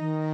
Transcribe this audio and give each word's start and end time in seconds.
Thank 0.00 0.12
you. 0.12 0.29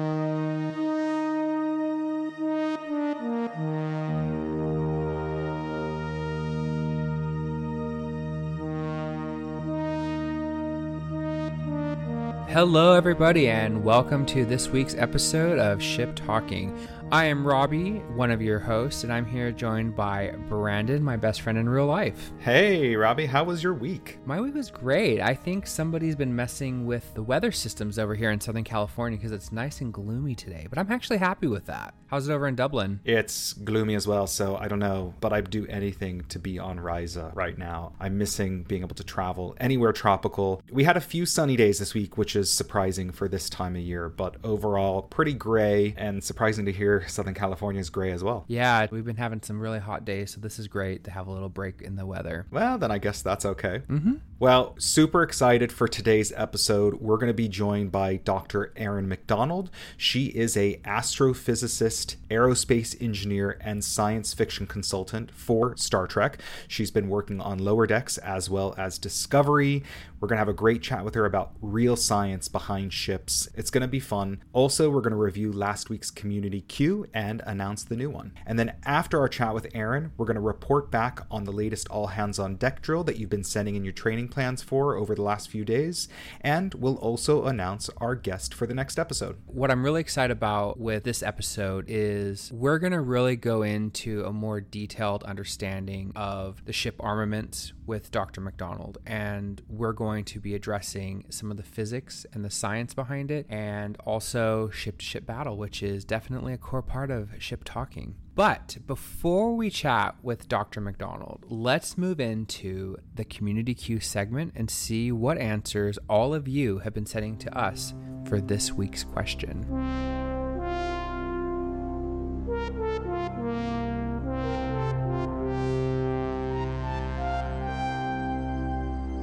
Hello, 12.57 12.95
everybody, 12.95 13.51
and 13.51 13.85
welcome 13.85 14.25
to 14.25 14.47
this 14.47 14.71
week's 14.71 14.95
episode 14.95 15.59
of 15.59 15.83
Ship 15.83 16.17
Talking. 16.17 16.75
I 17.13 17.27
am 17.27 17.47
Robbie, 17.47 17.99
one 18.17 18.33
of 18.33 18.43
your 18.43 18.59
hosts, 18.59 19.05
and 19.05 19.13
I'm 19.13 19.27
here 19.27 19.53
joined 19.53 19.95
by 19.95 20.35
Brandon, 20.49 21.05
my 21.05 21.17
best 21.17 21.43
friend 21.43 21.57
in 21.57 21.69
real 21.69 21.87
life. 21.87 22.33
Hey, 22.39 22.97
Robbie, 22.97 23.27
how 23.27 23.45
was 23.45 23.63
your 23.63 23.75
week? 23.75 24.19
My 24.25 24.41
week 24.41 24.55
was 24.55 24.73
great. 24.73 25.21
I 25.21 25.33
think 25.33 25.69
somebody's 25.69 26.17
been 26.17 26.35
messing 26.35 26.85
with 26.85 27.15
the 27.15 27.23
weather 27.23 27.53
systems 27.53 27.99
over 27.99 28.15
here 28.15 28.33
in 28.33 28.41
Southern 28.41 28.65
California 28.65 29.19
because 29.19 29.31
it's 29.31 29.53
nice 29.53 29.83
and 29.83 29.93
gloomy 29.93 30.35
today, 30.35 30.67
but 30.69 30.81
I'm 30.81 30.91
actually 30.91 31.19
happy 31.19 31.47
with 31.47 31.67
that. 31.67 31.95
How's 32.09 32.29
it 32.29 32.33
over 32.33 32.49
in 32.49 32.57
Dublin? 32.57 33.01
It's 33.05 33.53
gloomy 33.53 33.95
as 33.95 34.09
well, 34.09 34.27
so 34.27 34.57
I 34.57 34.67
don't 34.67 34.79
know, 34.79 35.15
but 35.21 35.33
I'd 35.33 35.51
do 35.51 35.67
anything 35.69 36.25
to 36.29 36.41
be 36.41 36.59
on 36.59 36.79
Risa 36.79 37.35
right 37.37 37.57
now. 37.57 37.93
I'm 38.01 38.19
missing 38.19 38.65
being 38.65 38.83
able 38.83 38.97
to 38.97 39.05
travel 39.05 39.57
anywhere 39.61 39.93
tropical. 39.93 40.63
We 40.73 40.85
had 40.85 40.97
a 40.97 41.01
few 41.01 41.25
sunny 41.27 41.57
days 41.57 41.79
this 41.79 41.95
week, 41.95 42.17
which 42.17 42.35
is 42.35 42.46
surprising 42.51 43.11
for 43.13 43.29
this 43.29 43.49
time 43.49 43.77
of 43.77 43.83
year, 43.83 44.09
but 44.09 44.37
overall, 44.45 45.03
pretty 45.03 45.35
gray 45.35 45.95
and 45.97 46.23
surprising 46.23 46.67
to 46.67 46.73
hear 46.73 47.07
Southern 47.09 47.35
California 47.35 47.81
is 47.81 47.91
gray 47.91 48.13
as 48.13 48.23
well. 48.23 48.45
Yeah, 48.49 48.87
we've 48.91 49.05
been 49.05 49.17
having 49.17 49.43
some 49.43 49.61
really 49.61 49.79
hot 49.79 50.05
days, 50.05 50.33
so 50.33 50.41
this 50.41 50.59
is 50.59 50.69
great 50.69 51.05
to 51.05 51.11
have 51.11 51.27
a 51.27 51.33
little 51.33 51.49
break 51.49 51.83
in 51.83 51.97
the 51.97 52.07
weather. 52.07 52.47
Well, 52.51 52.79
then 52.79 52.91
I 52.91 52.99
guess 52.99 53.23
that's 53.23 53.45
okay. 53.45 53.83
Mm-hmm. 53.89 54.15
Well, 54.39 54.75
super 54.79 55.23
excited 55.23 55.73
for 55.73 55.89
today's 55.89 56.31
episode. 56.37 57.01
We're 57.01 57.17
going 57.17 57.29
to 57.29 57.35
be 57.35 57.49
joined 57.49 57.91
by 57.91 58.17
Dr. 58.17 58.71
Erin 58.77 59.09
McDonald. 59.09 59.71
She 59.97 60.27
is 60.27 60.59
a 60.59 60.77
astrophysicist, 60.85 62.17
aerospace 62.29 63.03
engineer, 63.03 63.57
and 63.63 63.83
science 63.83 64.35
fiction 64.35 64.67
consultant 64.67 65.31
for 65.31 65.75
Star 65.79 66.07
Trek. 66.07 66.39
She's 66.69 66.91
been 66.91 67.09
working 67.09 67.41
on 67.41 67.61
Lower 67.61 67.87
Decks 67.87 68.19
as 68.19 68.51
well 68.51 68.75
as 68.77 68.99
Discovery. 68.99 69.83
We're 70.21 70.29
going 70.29 70.37
to 70.37 70.41
have 70.41 70.49
a 70.49 70.55
great 70.55 70.83
chat 70.83 71.03
with 71.03 71.15
her 71.15 71.25
about 71.25 71.53
real 71.63 71.97
science 71.97 72.49
behind 72.49 72.93
ships. 72.93 73.49
It's 73.55 73.71
going 73.71 73.83
to 73.83 73.89
be 73.89 74.01
fun. 74.01 74.43
Also, 74.53 74.91
we're 74.91 75.01
going 75.01 75.13
to 75.13 75.17
review 75.17 75.51
last 75.53 75.89
week's 75.89 76.11
Community 76.11 76.61
Q 76.61 77.07
and 77.15 77.43
announce 77.47 77.85
the 77.85 77.97
new 77.97 78.11
one. 78.11 78.33
And 78.47 78.59
then 78.59 78.75
after 78.85 79.19
our 79.19 79.29
chat 79.29 79.55
with 79.55 79.69
Erin, 79.75 80.13
we're 80.17 80.27
going 80.27 80.37
to 80.37 80.41
report 80.41 80.91
back 80.91 81.21
on 81.31 81.45
the 81.45 81.53
latest 81.53 81.89
all 81.89 82.09
hands 82.09 82.39
on 82.39 82.57
deck 82.57 82.83
drill 82.83 83.05
that 83.05 83.17
you've 83.17 83.31
been 83.31 83.45
sending 83.45 83.77
in 83.77 83.85
your 83.85 83.93
training 83.93 84.26
plans 84.29 84.63
for 84.63 84.97
over 84.97 85.15
the 85.15 85.23
last 85.23 85.49
few 85.49 85.65
days. 85.65 86.09
And 86.41 86.75
we'll 86.75 86.97
also 86.97 87.45
announce 87.45 87.91
our 87.99 88.15
guest 88.15 88.55
for 88.55 88.67
the 88.67 88.75
next 88.75 88.99
episode. 88.99 89.37
What 89.47 89.71
I'm 89.71 89.85
really 89.85 90.01
excited 90.01 90.33
about 90.33 90.79
with 90.79 91.05
this 91.05 91.23
episode 91.23 91.85
is 91.89 92.51
we're 92.53 92.79
going 92.79 92.93
to 92.93 93.01
really 93.01 93.37
go 93.37 93.63
into 93.63 94.25
a 94.25 94.33
more 94.33 94.61
detailed 94.61 95.25
understanding 95.25 96.13
of 96.15 96.65
the 96.65 96.73
ship 96.73 96.97
armaments 97.01 97.73
with 97.87 98.11
Dr. 98.11 98.41
McDonald. 98.41 98.99
And 99.07 99.63
we're 99.69 99.93
going 99.93 100.25
to 100.25 100.41
be 100.41 100.55
addressing 100.55 101.25
some 101.31 101.51
of 101.51 101.57
the 101.57 101.63
physics 101.63 102.27
and 102.33 102.45
the 102.45 102.51
science 102.51 102.95
behind 102.95 103.31
it, 103.31 103.47
and 103.49 103.97
also 104.05 104.71
ship 104.71 104.99
to 104.99 105.05
ship 105.05 105.27
battle, 105.27 105.57
which 105.57 105.83
is 105.83 106.05
definitely 106.05 106.53
a 106.53 106.59
core 106.59 106.83
part 106.83 107.11
of 107.11 107.31
ship 107.39 107.63
talking. 107.65 108.17
But 108.37 108.77
before 108.87 109.57
we 109.57 109.71
chat 109.71 110.15
with 110.23 110.47
Dr. 110.47 110.83
McDonald, 110.83 111.47
let's 111.49 111.97
move 111.97 112.21
into 112.21 112.99
the 113.15 113.25
Community 113.25 113.73
Q 113.73 113.99
segment 113.99 114.53
and 114.55 114.71
see 114.71 115.11
what 115.11 115.39
answers 115.39 115.99
all 116.07 116.35
of 116.35 116.47
you 116.47 116.81
have 116.81 116.93
been 116.93 117.07
sending 117.07 117.39
to 117.39 117.59
us 117.59 117.95
for 118.29 118.43
this 118.43 118.73
week's 118.73 119.05
question. 119.05 119.65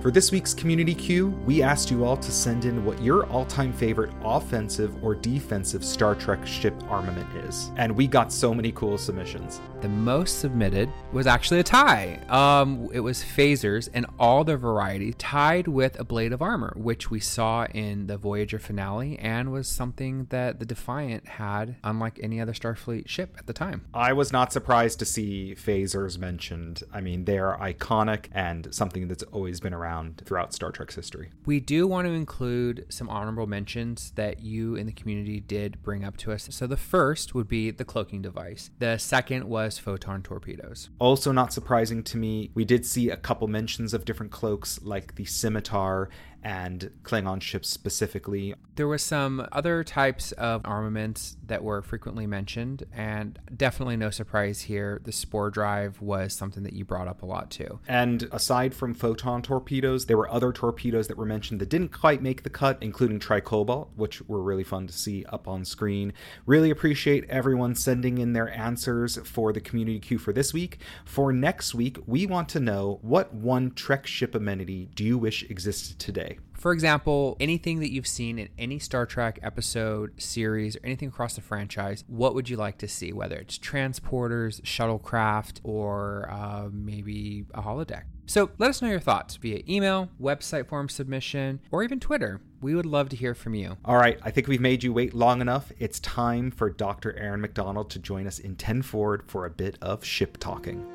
For 0.03 0.11
this 0.11 0.33
week's 0.33 0.53
Community 0.53 0.93
Q, 0.93 1.29
we 1.45 1.63
asked 1.63 1.89
you 1.89 2.03
all 2.03 2.17
to 2.17 2.29
send 2.29 2.65
in 2.65 2.83
what 2.83 3.01
your 3.01 3.25
all 3.27 3.45
time 3.45 3.71
favorite 3.71 4.11
offensive 4.21 5.01
or 5.01 5.15
defensive 5.15 5.81
Star 5.81 6.13
Trek 6.13 6.45
ship 6.45 6.75
armament 6.89 7.33
is. 7.45 7.71
And 7.77 7.95
we 7.95 8.05
got 8.05 8.29
so 8.29 8.53
many 8.53 8.73
cool 8.73 8.97
submissions. 8.97 9.61
The 9.83 9.89
most 9.89 10.39
submitted 10.39 10.89
was 11.11 11.27
actually 11.27 11.59
a 11.59 11.63
tie. 11.63 12.17
Um, 12.29 12.87
it 12.93 13.01
was 13.01 13.21
phasers 13.21 13.89
and 13.93 14.05
all 14.17 14.45
their 14.45 14.57
variety 14.57 15.11
tied 15.11 15.67
with 15.67 15.99
ablative 15.99 16.41
armor, 16.41 16.73
which 16.77 17.11
we 17.11 17.19
saw 17.19 17.65
in 17.65 18.07
the 18.07 18.15
Voyager 18.15 18.59
finale 18.59 19.19
and 19.19 19.51
was 19.51 19.67
something 19.67 20.27
that 20.29 20.59
the 20.61 20.65
Defiant 20.65 21.27
had, 21.27 21.75
unlike 21.83 22.17
any 22.23 22.39
other 22.39 22.53
Starfleet 22.53 23.09
ship 23.09 23.35
at 23.37 23.45
the 23.45 23.51
time. 23.51 23.83
I 23.93 24.13
was 24.13 24.31
not 24.31 24.53
surprised 24.53 24.99
to 24.99 25.05
see 25.05 25.53
phasers 25.53 26.17
mentioned. 26.17 26.83
I 26.93 27.01
mean, 27.01 27.25
they 27.25 27.37
are 27.37 27.57
iconic 27.57 28.27
and 28.31 28.73
something 28.73 29.09
that's 29.09 29.23
always 29.33 29.59
been 29.59 29.73
around 29.73 30.21
throughout 30.25 30.53
Star 30.53 30.71
Trek's 30.71 30.95
history. 30.95 31.31
We 31.45 31.59
do 31.59 31.87
want 31.87 32.07
to 32.07 32.13
include 32.13 32.85
some 32.87 33.09
honorable 33.09 33.47
mentions 33.47 34.11
that 34.11 34.39
you 34.39 34.75
in 34.75 34.85
the 34.85 34.93
community 34.93 35.41
did 35.41 35.83
bring 35.83 36.05
up 36.05 36.15
to 36.19 36.31
us. 36.31 36.47
So 36.51 36.67
the 36.67 36.77
first 36.77 37.35
would 37.35 37.49
be 37.49 37.69
the 37.69 37.83
cloaking 37.83 38.21
device. 38.21 38.69
The 38.79 38.97
second 38.97 39.43
was 39.49 39.72
photon 39.79 40.21
torpedoes. 40.21 40.89
Also, 40.99 41.31
not 41.31 41.53
surprising 41.53 42.03
to 42.03 42.17
me, 42.17 42.51
we 42.53 42.65
did 42.65 42.85
see 42.85 43.09
a 43.09 43.17
couple 43.17 43.47
mentions 43.47 43.93
of 43.93 44.05
different 44.05 44.31
cloaks 44.31 44.79
like 44.83 45.15
the 45.15 45.25
scimitar 45.25 46.09
and 46.43 46.91
Klingon 47.03 47.41
ships 47.41 47.69
specifically. 47.69 48.53
There 48.75 48.87
was 48.87 49.01
some 49.01 49.47
other 49.51 49.83
types 49.83 50.31
of 50.33 50.61
armaments 50.65 51.37
that 51.45 51.63
were 51.63 51.81
frequently 51.81 52.27
mentioned, 52.27 52.83
and 52.93 53.39
definitely 53.55 53.97
no 53.97 54.09
surprise 54.09 54.61
here. 54.61 54.99
The 55.03 55.11
spore 55.11 55.49
drive 55.49 56.01
was 56.01 56.33
something 56.33 56.63
that 56.63 56.73
you 56.73 56.83
brought 56.83 57.07
up 57.07 57.21
a 57.21 57.25
lot 57.25 57.49
too. 57.51 57.79
And 57.87 58.27
aside 58.31 58.73
from 58.73 58.93
photon 58.93 59.41
torpedoes, 59.41 60.07
there 60.07 60.17
were 60.17 60.29
other 60.29 60.51
torpedoes 60.51 61.07
that 61.07 61.17
were 61.17 61.25
mentioned 61.25 61.61
that 61.61 61.69
didn't 61.69 61.89
quite 61.89 62.21
make 62.21 62.43
the 62.43 62.49
cut, 62.49 62.77
including 62.81 63.19
tricobalt, 63.19 63.89
which 63.95 64.21
were 64.27 64.41
really 64.41 64.63
fun 64.63 64.87
to 64.87 64.93
see 64.93 65.23
up 65.25 65.47
on 65.47 65.63
screen. 65.63 66.13
Really 66.45 66.69
appreciate 66.69 67.29
everyone 67.29 67.75
sending 67.75 68.17
in 68.17 68.33
their 68.33 68.51
answers 68.51 69.17
for 69.23 69.53
the 69.53 69.61
community 69.61 69.99
Q 69.99 70.17
for 70.17 70.33
this 70.33 70.53
week. 70.53 70.79
For 71.05 71.31
next 71.31 71.73
week, 71.73 71.99
we 72.05 72.25
want 72.25 72.49
to 72.49 72.59
know 72.59 72.99
what 73.01 73.33
one 73.33 73.71
Trek 73.71 74.07
ship 74.07 74.35
amenity 74.35 74.89
do 74.95 75.03
you 75.03 75.17
wish 75.17 75.43
existed 75.43 75.99
today? 75.99 76.32
For 76.53 76.71
example, 76.71 77.35
anything 77.39 77.79
that 77.81 77.91
you've 77.91 78.07
seen 78.07 78.39
in 78.39 78.49
any 78.57 78.79
Star 78.79 79.05
Trek 79.05 79.39
episode, 79.43 80.21
series, 80.21 80.75
or 80.77 80.81
anything 80.85 81.09
across 81.09 81.35
the 81.35 81.41
franchise, 81.41 82.03
what 82.07 82.35
would 82.35 82.49
you 82.49 82.57
like 82.57 82.77
to 82.79 82.87
see? 82.87 83.11
Whether 83.11 83.35
it's 83.35 83.57
transporters, 83.57 84.61
shuttlecraft, 84.61 85.59
or 85.63 86.29
uh, 86.31 86.69
maybe 86.71 87.45
a 87.53 87.61
holodeck. 87.61 88.03
So 88.25 88.51
let 88.57 88.69
us 88.69 88.81
know 88.81 88.87
your 88.87 89.01
thoughts 89.01 89.35
via 89.35 89.61
email, 89.67 90.09
website 90.21 90.67
form 90.67 90.87
submission, 90.87 91.59
or 91.71 91.83
even 91.83 91.99
Twitter. 91.99 92.39
We 92.61 92.75
would 92.75 92.85
love 92.85 93.09
to 93.09 93.17
hear 93.17 93.35
from 93.35 93.53
you. 93.53 93.75
All 93.83 93.97
right, 93.97 94.17
I 94.23 94.31
think 94.31 94.47
we've 94.47 94.61
made 94.61 94.83
you 94.83 94.93
wait 94.93 95.13
long 95.13 95.41
enough. 95.41 95.71
It's 95.79 95.99
time 95.99 96.49
for 96.49 96.69
Dr. 96.69 97.13
Erin 97.17 97.41
McDonald 97.41 97.89
to 97.91 97.99
join 97.99 98.25
us 98.25 98.39
in 98.39 98.55
10 98.55 98.83
Forward 98.83 99.23
for 99.27 99.45
a 99.45 99.49
bit 99.49 99.77
of 99.81 100.05
ship 100.05 100.37
talking. 100.39 100.85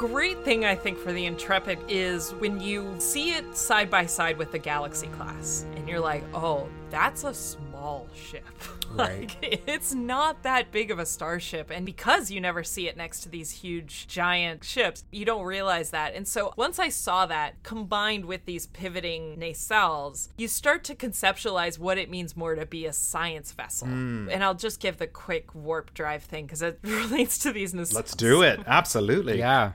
Great 0.00 0.42
thing 0.46 0.64
I 0.64 0.74
think 0.76 0.96
for 0.96 1.12
the 1.12 1.26
Intrepid 1.26 1.78
is 1.86 2.30
when 2.36 2.58
you 2.58 2.94
see 2.96 3.32
it 3.32 3.54
side 3.54 3.90
by 3.90 4.06
side 4.06 4.38
with 4.38 4.50
the 4.50 4.58
Galaxy 4.58 5.08
class, 5.08 5.66
and 5.76 5.86
you're 5.86 6.00
like, 6.00 6.24
oh, 6.32 6.70
that's 6.88 7.24
a 7.24 7.34
small 7.80 8.08
ship. 8.14 8.44
Right. 8.92 9.36
like, 9.40 9.62
it's 9.68 9.94
not 9.94 10.42
that 10.42 10.72
big 10.72 10.90
of 10.90 10.98
a 10.98 11.06
starship. 11.06 11.70
And 11.70 11.86
because 11.86 12.28
you 12.28 12.40
never 12.40 12.64
see 12.64 12.88
it 12.88 12.96
next 12.96 13.20
to 13.20 13.28
these 13.28 13.52
huge, 13.52 14.08
giant 14.08 14.64
ships, 14.64 15.04
you 15.12 15.24
don't 15.24 15.44
realize 15.44 15.90
that. 15.90 16.16
And 16.16 16.26
so 16.26 16.52
once 16.56 16.80
I 16.80 16.88
saw 16.88 17.24
that 17.26 17.62
combined 17.62 18.24
with 18.24 18.46
these 18.46 18.66
pivoting 18.66 19.36
nacelles, 19.36 20.30
you 20.36 20.48
start 20.48 20.82
to 20.84 20.96
conceptualize 20.96 21.78
what 21.78 21.98
it 21.98 22.10
means 22.10 22.36
more 22.36 22.56
to 22.56 22.66
be 22.66 22.84
a 22.84 22.92
science 22.92 23.52
vessel. 23.52 23.86
Hmm. 23.86 24.28
And 24.28 24.42
I'll 24.42 24.54
just 24.54 24.80
give 24.80 24.96
the 24.96 25.06
quick 25.06 25.54
warp 25.54 25.94
drive 25.94 26.24
thing 26.24 26.46
because 26.46 26.62
it 26.62 26.80
relates 26.82 27.38
to 27.38 27.52
these 27.52 27.72
nacelles. 27.72 27.94
Let's 27.94 28.16
do 28.16 28.42
it. 28.42 28.58
Absolutely. 28.66 29.38
Yeah. 29.38 29.70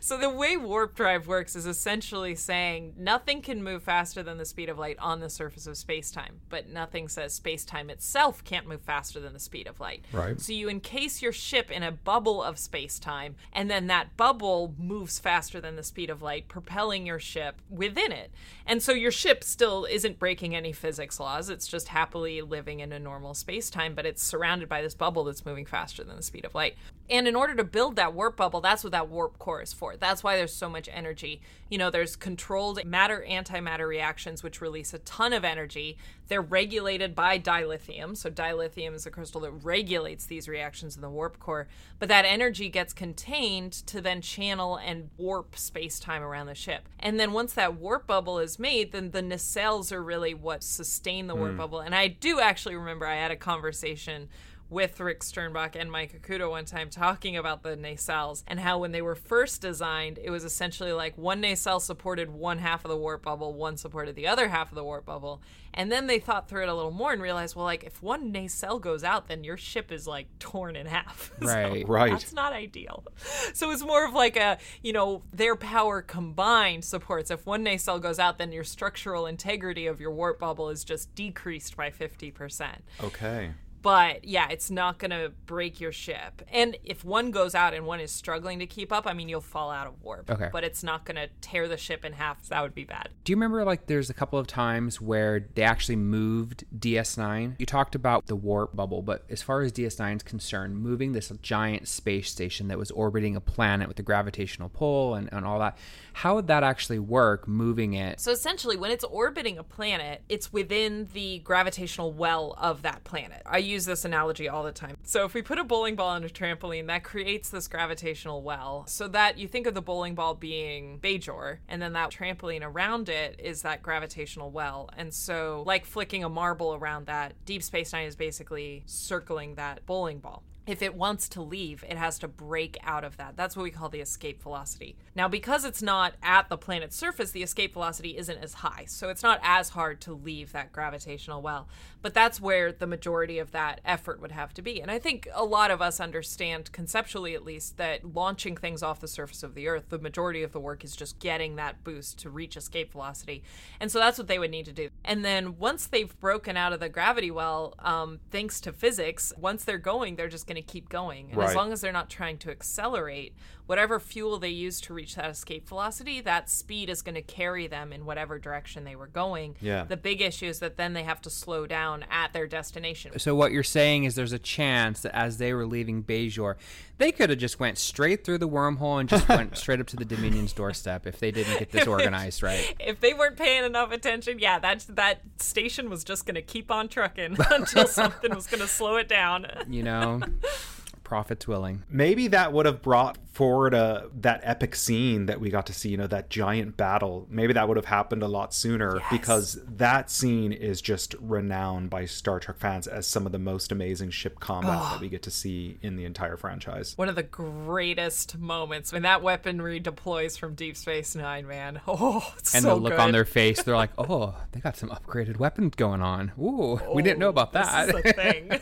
So 0.00 0.16
the 0.16 0.30
way 0.30 0.56
warp 0.56 0.94
drive 0.94 1.26
works 1.26 1.56
is 1.56 1.66
essentially 1.66 2.34
saying 2.34 2.94
nothing 2.96 3.42
can 3.42 3.62
move 3.62 3.82
faster 3.82 4.22
than 4.22 4.38
the 4.38 4.46
speed 4.46 4.70
of 4.70 4.78
light 4.78 4.96
on 4.98 5.20
the 5.20 5.28
surface 5.28 5.66
of 5.66 5.76
space-time, 5.76 6.40
but 6.48 6.70
nothing 6.70 7.08
says 7.08 7.35
space 7.36 7.64
time 7.64 7.90
itself 7.90 8.42
can't 8.44 8.66
move 8.66 8.80
faster 8.80 9.20
than 9.20 9.32
the 9.32 9.38
speed 9.38 9.66
of 9.66 9.80
light. 9.80 10.04
Right. 10.12 10.40
So 10.40 10.52
you 10.52 10.68
encase 10.68 11.22
your 11.22 11.32
ship 11.32 11.70
in 11.70 11.82
a 11.82 11.92
bubble 11.92 12.42
of 12.42 12.58
space 12.58 12.98
time, 12.98 13.36
and 13.52 13.70
then 13.70 13.86
that 13.86 14.16
bubble 14.16 14.74
moves 14.78 15.18
faster 15.18 15.60
than 15.60 15.76
the 15.76 15.82
speed 15.82 16.10
of 16.10 16.22
light, 16.22 16.48
propelling 16.48 17.06
your 17.06 17.20
ship 17.20 17.60
within 17.70 18.12
it. 18.12 18.30
And 18.66 18.82
so 18.82 18.92
your 18.92 19.12
ship 19.12 19.44
still 19.44 19.84
isn't 19.84 20.18
breaking 20.18 20.56
any 20.56 20.72
physics 20.72 21.20
laws. 21.20 21.48
It's 21.48 21.68
just 21.68 21.88
happily 21.88 22.42
living 22.42 22.80
in 22.80 22.92
a 22.92 22.98
normal 22.98 23.34
space 23.34 23.70
time, 23.70 23.94
but 23.94 24.06
it's 24.06 24.22
surrounded 24.22 24.68
by 24.68 24.82
this 24.82 24.94
bubble 24.94 25.24
that's 25.24 25.46
moving 25.46 25.66
faster 25.66 26.02
than 26.02 26.16
the 26.16 26.22
speed 26.22 26.44
of 26.44 26.54
light. 26.54 26.76
And 27.08 27.28
in 27.28 27.36
order 27.36 27.54
to 27.54 27.64
build 27.64 27.96
that 27.96 28.14
warp 28.14 28.36
bubble, 28.36 28.60
that's 28.60 28.82
what 28.82 28.90
that 28.92 29.08
warp 29.08 29.38
core 29.38 29.62
is 29.62 29.72
for. 29.72 29.96
That's 29.96 30.24
why 30.24 30.36
there's 30.36 30.52
so 30.52 30.68
much 30.68 30.88
energy. 30.92 31.40
You 31.68 31.78
know, 31.78 31.90
there's 31.90 32.16
controlled 32.16 32.84
matter 32.84 33.24
antimatter 33.28 33.86
reactions, 33.86 34.42
which 34.42 34.60
release 34.60 34.92
a 34.94 34.98
ton 35.00 35.32
of 35.32 35.44
energy. 35.44 35.96
They're 36.28 36.42
regulated 36.42 37.14
by 37.14 37.25
dilithium. 37.34 38.16
So, 38.16 38.30
dilithium 38.30 38.94
is 38.94 39.06
a 39.06 39.10
crystal 39.10 39.40
that 39.42 39.50
regulates 39.50 40.26
these 40.26 40.48
reactions 40.48 40.96
in 40.96 41.02
the 41.02 41.10
warp 41.10 41.38
core. 41.38 41.68
But 41.98 42.08
that 42.08 42.24
energy 42.24 42.68
gets 42.68 42.92
contained 42.92 43.72
to 43.86 44.00
then 44.00 44.20
channel 44.20 44.76
and 44.76 45.10
warp 45.16 45.56
space 45.56 45.98
time 45.98 46.22
around 46.22 46.46
the 46.46 46.54
ship. 46.54 46.88
And 46.98 47.18
then 47.18 47.32
once 47.32 47.52
that 47.54 47.76
warp 47.76 48.06
bubble 48.06 48.38
is 48.38 48.58
made, 48.58 48.92
then 48.92 49.10
the 49.10 49.22
nacelles 49.22 49.92
are 49.92 50.02
really 50.02 50.34
what 50.34 50.62
sustain 50.62 51.26
the 51.26 51.34
warp 51.34 51.52
hmm. 51.52 51.58
bubble. 51.58 51.80
And 51.80 51.94
I 51.94 52.08
do 52.08 52.40
actually 52.40 52.76
remember 52.76 53.06
I 53.06 53.16
had 53.16 53.30
a 53.30 53.36
conversation 53.36 54.28
with 54.68 54.98
Rick 54.98 55.20
Sternbach 55.20 55.76
and 55.76 55.90
Mike 55.90 56.20
Okuda 56.20 56.50
one 56.50 56.64
time 56.64 56.90
talking 56.90 57.36
about 57.36 57.62
the 57.62 57.76
nacelles 57.76 58.42
and 58.46 58.58
how 58.58 58.78
when 58.78 58.92
they 58.92 59.02
were 59.02 59.14
first 59.14 59.60
designed, 59.60 60.18
it 60.22 60.30
was 60.30 60.44
essentially 60.44 60.92
like 60.92 61.16
one 61.16 61.40
nacelle 61.40 61.80
supported 61.80 62.30
one 62.30 62.58
half 62.58 62.84
of 62.84 62.88
the 62.88 62.96
warp 62.96 63.22
bubble, 63.22 63.54
one 63.54 63.76
supported 63.76 64.16
the 64.16 64.26
other 64.26 64.48
half 64.48 64.70
of 64.70 64.74
the 64.74 64.84
warp 64.84 65.04
bubble. 65.06 65.40
And 65.72 65.92
then 65.92 66.06
they 66.06 66.18
thought 66.18 66.48
through 66.48 66.62
it 66.62 66.68
a 66.68 66.74
little 66.74 66.90
more 66.90 67.12
and 67.12 67.20
realized, 67.20 67.54
well, 67.54 67.66
like 67.66 67.84
if 67.84 68.02
one 68.02 68.32
nacelle 68.32 68.78
goes 68.78 69.04
out, 69.04 69.28
then 69.28 69.44
your 69.44 69.58
ship 69.58 69.92
is 69.92 70.06
like 70.06 70.26
torn 70.38 70.74
in 70.74 70.86
half. 70.86 71.32
So 71.46 71.46
Right. 71.46 71.86
Right. 71.86 72.12
That's 72.12 72.32
not 72.32 72.52
ideal. 72.52 73.04
So 73.52 73.70
it's 73.70 73.84
more 73.84 74.06
of 74.06 74.14
like 74.14 74.36
a, 74.36 74.58
you 74.82 74.92
know, 74.92 75.22
their 75.32 75.54
power 75.54 76.02
combined 76.02 76.84
supports. 76.84 77.30
If 77.30 77.46
one 77.46 77.62
nacelle 77.62 77.98
goes 78.00 78.18
out, 78.18 78.38
then 78.38 78.52
your 78.52 78.64
structural 78.64 79.26
integrity 79.26 79.86
of 79.86 80.00
your 80.00 80.10
warp 80.10 80.40
bubble 80.40 80.70
is 80.70 80.82
just 80.82 81.14
decreased 81.14 81.76
by 81.76 81.90
50% 81.90 82.78
Okay. 83.02 83.50
But 83.86 84.24
yeah, 84.24 84.48
it's 84.50 84.68
not 84.68 84.98
going 84.98 85.12
to 85.12 85.30
break 85.46 85.80
your 85.80 85.92
ship. 85.92 86.42
And 86.50 86.76
if 86.82 87.04
one 87.04 87.30
goes 87.30 87.54
out 87.54 87.72
and 87.72 87.86
one 87.86 88.00
is 88.00 88.10
struggling 88.10 88.58
to 88.58 88.66
keep 88.66 88.92
up, 88.92 89.06
I 89.06 89.12
mean, 89.12 89.28
you'll 89.28 89.40
fall 89.40 89.70
out 89.70 89.86
of 89.86 90.02
warp. 90.02 90.28
Okay. 90.28 90.48
But 90.50 90.64
it's 90.64 90.82
not 90.82 91.04
going 91.04 91.14
to 91.14 91.28
tear 91.40 91.68
the 91.68 91.76
ship 91.76 92.04
in 92.04 92.12
half. 92.12 92.48
That 92.48 92.64
would 92.64 92.74
be 92.74 92.82
bad. 92.82 93.10
Do 93.22 93.30
you 93.30 93.36
remember 93.36 93.64
like 93.64 93.86
there's 93.86 94.10
a 94.10 94.14
couple 94.14 94.40
of 94.40 94.48
times 94.48 95.00
where 95.00 95.46
they 95.54 95.62
actually 95.62 95.94
moved 95.94 96.64
DS9? 96.76 97.54
You 97.60 97.66
talked 97.66 97.94
about 97.94 98.26
the 98.26 98.34
warp 98.34 98.74
bubble, 98.74 99.02
but 99.02 99.22
as 99.30 99.40
far 99.40 99.62
as 99.62 99.70
DS9 99.70 100.16
is 100.16 100.22
concerned, 100.24 100.78
moving 100.78 101.12
this 101.12 101.32
giant 101.40 101.86
space 101.86 102.28
station 102.28 102.66
that 102.66 102.78
was 102.78 102.90
orbiting 102.90 103.36
a 103.36 103.40
planet 103.40 103.86
with 103.86 104.00
a 104.00 104.02
gravitational 104.02 104.68
pull 104.68 105.14
and, 105.14 105.28
and 105.32 105.44
all 105.44 105.60
that, 105.60 105.78
how 106.12 106.34
would 106.34 106.48
that 106.48 106.64
actually 106.64 106.98
work 106.98 107.46
moving 107.46 107.92
it? 107.92 108.18
So 108.18 108.32
essentially, 108.32 108.76
when 108.76 108.90
it's 108.90 109.04
orbiting 109.04 109.58
a 109.58 109.62
planet, 109.62 110.22
it's 110.28 110.52
within 110.52 111.06
the 111.12 111.38
gravitational 111.40 112.10
well 112.10 112.56
of 112.58 112.82
that 112.82 113.04
planet. 113.04 113.42
I 113.46 113.58
use 113.76 113.84
this 113.84 114.06
analogy 114.06 114.48
all 114.48 114.64
the 114.64 114.72
time. 114.72 114.96
So 115.02 115.24
if 115.24 115.34
we 115.34 115.42
put 115.42 115.58
a 115.58 115.64
bowling 115.64 115.96
ball 115.96 116.08
on 116.08 116.24
a 116.24 116.28
trampoline, 116.28 116.86
that 116.86 117.04
creates 117.04 117.50
this 117.50 117.68
gravitational 117.68 118.42
well. 118.42 118.84
So 118.88 119.06
that 119.08 119.36
you 119.36 119.46
think 119.48 119.66
of 119.66 119.74
the 119.74 119.82
bowling 119.82 120.14
ball 120.14 120.34
being 120.34 120.98
Bajor, 121.00 121.58
and 121.68 121.80
then 121.82 121.92
that 121.92 122.10
trampoline 122.10 122.62
around 122.62 123.10
it 123.10 123.38
is 123.38 123.62
that 123.62 123.82
gravitational 123.82 124.50
well. 124.50 124.88
And 124.96 125.12
so, 125.12 125.62
like 125.66 125.84
flicking 125.84 126.24
a 126.24 126.28
marble 126.30 126.74
around 126.74 127.06
that, 127.06 127.34
Deep 127.44 127.62
Space 127.62 127.92
Nine 127.92 128.06
is 128.06 128.16
basically 128.16 128.82
circling 128.86 129.56
that 129.56 129.84
bowling 129.84 130.18
ball 130.18 130.42
if 130.66 130.82
it 130.82 130.94
wants 130.94 131.28
to 131.30 131.42
leave, 131.42 131.84
it 131.88 131.96
has 131.96 132.18
to 132.18 132.28
break 132.28 132.76
out 132.82 133.04
of 133.04 133.16
that. 133.18 133.36
That's 133.36 133.56
what 133.56 133.62
we 133.62 133.70
call 133.70 133.88
the 133.88 134.00
escape 134.00 134.42
velocity. 134.42 134.96
Now, 135.14 135.28
because 135.28 135.64
it's 135.64 135.82
not 135.82 136.14
at 136.22 136.48
the 136.48 136.58
planet's 136.58 136.96
surface, 136.96 137.30
the 137.30 137.42
escape 137.42 137.74
velocity 137.74 138.16
isn't 138.16 138.38
as 138.38 138.54
high. 138.54 138.84
So 138.86 139.08
it's 139.08 139.22
not 139.22 139.40
as 139.42 139.70
hard 139.70 140.00
to 140.02 140.12
leave 140.12 140.52
that 140.52 140.72
gravitational 140.72 141.40
well. 141.40 141.68
But 142.02 142.14
that's 142.14 142.40
where 142.40 142.72
the 142.72 142.86
majority 142.86 143.38
of 143.38 143.52
that 143.52 143.80
effort 143.84 144.20
would 144.20 144.32
have 144.32 144.54
to 144.54 144.62
be. 144.62 144.80
And 144.80 144.90
I 144.90 144.98
think 144.98 145.28
a 145.32 145.44
lot 145.44 145.70
of 145.70 145.80
us 145.80 146.00
understand, 146.00 146.72
conceptually 146.72 147.34
at 147.34 147.44
least, 147.44 147.76
that 147.78 148.14
launching 148.14 148.56
things 148.56 148.82
off 148.82 149.00
the 149.00 149.08
surface 149.08 149.42
of 149.42 149.54
the 149.54 149.68
Earth, 149.68 149.88
the 149.88 149.98
majority 149.98 150.42
of 150.42 150.52
the 150.52 150.60
work 150.60 150.84
is 150.84 150.94
just 150.94 151.18
getting 151.18 151.56
that 151.56 151.84
boost 151.84 152.18
to 152.20 152.30
reach 152.30 152.56
escape 152.56 152.92
velocity. 152.92 153.42
And 153.80 153.90
so 153.90 153.98
that's 153.98 154.18
what 154.18 154.28
they 154.28 154.38
would 154.38 154.50
need 154.50 154.66
to 154.66 154.72
do. 154.72 154.90
And 155.04 155.24
then 155.24 155.58
once 155.58 155.86
they've 155.86 156.18
broken 156.20 156.56
out 156.56 156.72
of 156.72 156.80
the 156.80 156.88
gravity 156.88 157.30
well, 157.30 157.74
um, 157.78 158.20
thanks 158.30 158.60
to 158.62 158.72
physics, 158.72 159.32
once 159.38 159.64
they're 159.64 159.78
going, 159.78 160.16
they're 160.16 160.28
just 160.28 160.46
going 160.46 160.55
to 160.56 160.62
keep 160.62 160.88
going. 160.88 161.30
And 161.32 161.40
as 161.40 161.54
long 161.54 161.72
as 161.72 161.80
they're 161.80 161.92
not 161.92 162.10
trying 162.10 162.38
to 162.38 162.50
accelerate, 162.50 163.34
whatever 163.66 163.98
fuel 163.98 164.38
they 164.38 164.48
use 164.48 164.80
to 164.82 164.94
reach 164.94 165.14
that 165.16 165.30
escape 165.30 165.68
velocity, 165.68 166.20
that 166.20 166.48
speed 166.50 166.88
is 166.88 167.02
going 167.02 167.14
to 167.14 167.22
carry 167.22 167.66
them 167.66 167.92
in 167.92 168.04
whatever 168.04 168.38
direction 168.38 168.84
they 168.84 168.96
were 168.96 169.06
going. 169.06 169.56
Yeah. 169.60 169.84
The 169.84 169.96
big 169.96 170.20
issue 170.20 170.46
is 170.46 170.60
that 170.60 170.76
then 170.76 170.92
they 170.92 171.02
have 171.02 171.20
to 171.22 171.30
slow 171.30 171.66
down 171.66 172.04
at 172.10 172.32
their 172.32 172.46
destination. 172.46 173.18
So 173.18 173.34
what 173.34 173.52
you're 173.52 173.62
saying 173.62 174.04
is 174.04 174.14
there's 174.14 174.32
a 174.32 174.38
chance 174.38 175.02
that 175.02 175.14
as 175.14 175.38
they 175.38 175.52
were 175.52 175.66
leaving 175.66 176.02
Bajor, 176.02 176.56
they 176.98 177.12
could 177.12 177.30
have 177.30 177.38
just 177.38 177.60
went 177.60 177.78
straight 177.78 178.24
through 178.24 178.38
the 178.38 178.48
wormhole 178.48 179.00
and 179.00 179.08
just 179.08 179.28
went 179.28 179.56
straight 179.56 179.80
up 179.80 179.86
to 179.88 179.96
the 179.96 180.04
Dominion's 180.04 180.52
doorstep 180.52 181.06
if 181.06 181.18
they 181.18 181.30
didn't 181.30 181.58
get 181.58 181.70
this 181.70 181.86
organized 181.86 182.42
right. 182.42 182.74
If 182.80 183.00
they 183.00 183.12
weren't 183.12 183.36
paying 183.36 183.64
enough 183.64 183.92
attention, 183.92 184.38
yeah, 184.38 184.58
that 184.60 184.86
that 184.90 185.20
station 185.38 185.90
was 185.90 186.04
just 186.04 186.24
going 186.24 186.36
to 186.36 186.42
keep 186.42 186.70
on 186.70 186.88
trucking 186.88 187.36
until 187.50 187.86
something 187.86 188.34
was 188.34 188.46
going 188.46 188.60
to 188.60 188.68
slow 188.68 188.96
it 188.96 189.08
down. 189.08 189.46
You 189.68 189.82
know, 189.82 190.20
Prophets 191.04 191.46
willing. 191.46 191.82
Maybe 191.88 192.28
that 192.28 192.52
would 192.52 192.66
have 192.66 192.82
brought 192.82 193.18
forward 193.36 193.74
a 193.74 194.08
that 194.14 194.40
epic 194.42 194.74
scene 194.74 195.26
that 195.26 195.38
we 195.40 195.50
got 195.50 195.66
to 195.66 195.72
see, 195.74 195.90
you 195.90 195.96
know, 195.98 196.06
that 196.06 196.30
giant 196.30 196.76
battle. 196.78 197.26
Maybe 197.30 197.52
that 197.52 197.68
would 197.68 197.76
have 197.76 197.84
happened 197.86 198.22
a 198.22 198.28
lot 198.28 198.54
sooner 198.54 198.96
Yes. 198.96 199.06
because 199.10 199.58
that 199.68 200.10
scene 200.10 200.52
is 200.52 200.80
just 200.80 201.14
renowned 201.20 201.90
by 201.90 202.06
Star 202.06 202.40
Trek 202.40 202.58
fans 202.58 202.86
as 202.86 203.06
some 203.06 203.26
of 203.26 203.32
the 203.32 203.38
most 203.38 203.70
amazing 203.70 204.10
ship 204.10 204.40
combat 204.40 204.92
that 204.92 205.00
we 205.00 205.10
get 205.10 205.22
to 205.24 205.30
see 205.30 205.76
in 205.82 205.96
the 205.96 206.06
entire 206.06 206.38
franchise. 206.38 206.94
One 206.96 207.10
of 207.10 207.14
the 207.14 207.22
greatest 207.22 208.38
moments 208.38 208.90
when 208.90 209.02
that 209.02 209.22
weaponry 209.22 209.80
deploys 209.80 210.38
from 210.38 210.54
Deep 210.54 210.76
Space 210.76 211.14
Nine, 211.14 211.46
man. 211.46 211.80
Oh, 211.88 212.32
it's 212.38 212.54
And 212.54 212.62
so 212.62 212.70
the 212.70 212.74
look 212.76 212.92
good. 212.92 213.00
on 213.00 213.12
their 213.12 213.24
face, 213.26 213.62
they're 213.62 213.76
like, 213.76 213.90
"Oh, 213.98 214.34
they 214.52 214.60
got 214.60 214.76
some 214.76 214.88
upgraded 214.88 215.36
weapons 215.38 215.74
going 215.76 216.00
on. 216.00 216.32
Ooh, 216.38 216.80
we 216.94 217.02
didn't 217.02 217.18
know 217.18 217.26
oh, 217.26 217.30
about 217.30 217.52
that." 217.52 217.86
This 217.86 217.96
is 217.96 218.10
a 218.10 218.12
thing. 218.22 218.60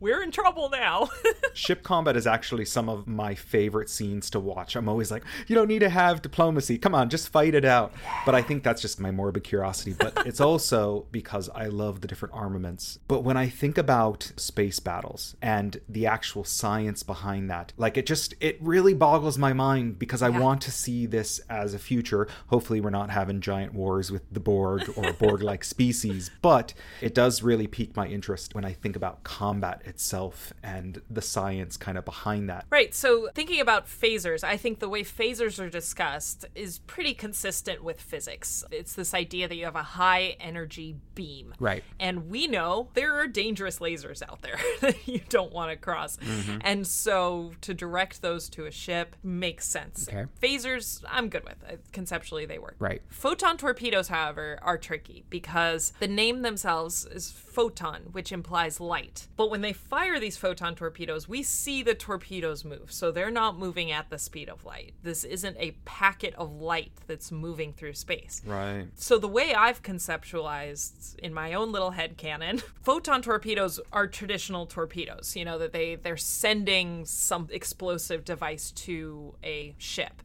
We're 0.00 0.22
in 0.22 0.30
trouble 0.30 0.70
now. 0.70 1.08
Ship 1.52 1.82
combat 1.82 2.16
is 2.16 2.26
actually 2.26 2.64
some 2.64 2.88
of 2.88 3.06
my 3.08 3.34
favorite 3.34 3.88
scenes 3.90 4.03
to 4.12 4.40
watch. 4.40 4.76
I'm 4.76 4.88
always 4.88 5.10
like, 5.10 5.24
you 5.46 5.54
don't 5.54 5.68
need 5.68 5.80
to 5.80 5.88
have 5.88 6.22
diplomacy. 6.22 6.78
Come 6.78 6.94
on, 6.94 7.08
just 7.08 7.28
fight 7.28 7.54
it 7.54 7.64
out. 7.64 7.92
But 8.26 8.34
I 8.34 8.42
think 8.42 8.62
that's 8.62 8.82
just 8.82 9.00
my 9.00 9.10
morbid 9.10 9.44
curiosity. 9.44 9.94
But 9.98 10.12
it's 10.26 10.40
also 10.40 11.06
because 11.10 11.48
I 11.54 11.66
love 11.66 12.00
the 12.00 12.08
different 12.08 12.34
armaments. 12.34 12.98
But 13.08 13.22
when 13.24 13.36
I 13.36 13.48
think 13.48 13.78
about 13.78 14.32
space 14.36 14.80
battles 14.80 15.36
and 15.40 15.80
the 15.88 16.06
actual 16.06 16.44
science 16.44 17.02
behind 17.02 17.50
that, 17.50 17.72
like 17.76 17.96
it 17.96 18.06
just, 18.06 18.34
it 18.40 18.58
really 18.60 18.94
boggles 18.94 19.38
my 19.38 19.52
mind 19.52 19.98
because 19.98 20.22
I 20.22 20.28
want 20.28 20.60
to 20.62 20.70
see 20.70 21.06
this 21.06 21.40
as 21.50 21.74
a 21.74 21.78
future. 21.78 22.28
Hopefully, 22.48 22.80
we're 22.80 22.90
not 22.90 23.10
having 23.10 23.40
giant 23.40 23.74
wars 23.74 24.10
with 24.10 24.22
the 24.32 24.40
Borg 24.40 24.90
or 24.96 25.12
Borg 25.18 25.42
like 25.42 25.64
species. 25.64 26.30
But 26.42 26.74
it 27.00 27.14
does 27.14 27.42
really 27.42 27.66
pique 27.66 27.96
my 27.96 28.06
interest 28.06 28.54
when 28.54 28.64
I 28.64 28.72
think 28.72 28.96
about 28.96 29.24
combat 29.24 29.82
itself 29.84 30.52
and 30.62 31.00
the 31.10 31.22
science 31.22 31.76
kind 31.76 31.98
of 31.98 32.04
behind 32.04 32.48
that. 32.48 32.66
Right. 32.70 32.94
So, 32.94 33.28
thinking 33.34 33.60
about 33.60 33.88
phasers, 33.94 34.44
I 34.44 34.56
think 34.56 34.78
the 34.78 34.88
way 34.88 35.02
phasers 35.02 35.62
are 35.62 35.70
discussed 35.70 36.44
is 36.54 36.78
pretty 36.80 37.14
consistent 37.14 37.82
with 37.82 38.00
physics. 38.00 38.64
It's 38.70 38.94
this 38.94 39.14
idea 39.14 39.48
that 39.48 39.54
you 39.56 39.64
have 39.64 39.76
a 39.76 39.82
high 39.82 40.36
energy 40.40 40.96
beam. 41.14 41.54
Right. 41.58 41.84
And 41.98 42.28
we 42.28 42.46
know 42.46 42.88
there 42.94 43.14
are 43.14 43.26
dangerous 43.26 43.78
lasers 43.78 44.22
out 44.22 44.42
there 44.42 44.58
that 44.80 45.06
you 45.06 45.20
don't 45.28 45.52
want 45.52 45.70
to 45.70 45.76
cross. 45.76 46.16
Mm-hmm. 46.16 46.58
And 46.62 46.86
so, 46.86 47.52
to 47.60 47.74
direct 47.74 48.22
those 48.22 48.48
to 48.50 48.66
a 48.66 48.70
ship 48.70 49.16
makes 49.22 49.66
sense. 49.66 50.08
Okay. 50.08 50.26
Phasers, 50.42 51.04
I'm 51.08 51.28
good 51.28 51.44
with. 51.44 51.56
Uh, 51.68 51.76
Conceptually, 51.92 52.46
they 52.46 52.58
work. 52.58 52.76
Right. 52.78 53.02
Photon 53.08 53.56
torpedoes, 53.56 54.08
however, 54.08 54.58
are 54.62 54.78
tricky 54.78 55.24
because 55.30 55.92
the 56.00 56.08
name 56.08 56.42
themselves 56.42 57.06
is 57.06 57.30
photon, 57.30 58.08
which 58.12 58.32
implies 58.32 58.80
light. 58.80 59.28
But 59.36 59.50
when 59.50 59.60
they 59.60 59.72
fire 59.72 60.18
these 60.18 60.36
photon 60.36 60.74
torpedoes, 60.74 61.28
we 61.28 61.42
see 61.42 61.82
the 61.82 61.94
torpedoes 61.94 62.64
move. 62.64 62.92
So 62.92 63.10
they're 63.10 63.30
not 63.30 63.58
moving 63.84 63.92
at 63.92 64.10
the 64.10 64.18
speed 64.18 64.48
of 64.48 64.64
light. 64.64 64.94
This 65.02 65.24
isn't 65.24 65.56
a 65.58 65.72
packet 65.84 66.34
of 66.36 66.52
light 66.52 66.92
that's 67.06 67.30
moving 67.30 67.72
through 67.72 67.94
space. 67.94 68.42
Right. 68.44 68.86
So 68.94 69.18
the 69.18 69.28
way 69.28 69.54
I've 69.54 69.82
conceptualized 69.82 71.18
in 71.18 71.34
my 71.34 71.54
own 71.54 71.72
little 71.72 71.92
head 71.92 72.16
canon, 72.16 72.58
photon 72.82 73.22
torpedoes 73.22 73.80
are 73.92 74.06
traditional 74.06 74.66
torpedoes. 74.66 75.36
You 75.36 75.44
know 75.44 75.58
that 75.58 75.72
they 75.72 75.96
they're 75.96 76.16
sending 76.16 77.04
some 77.04 77.48
explosive 77.50 78.24
device 78.24 78.70
to 78.72 79.34
a 79.44 79.74
ship. 79.78 80.22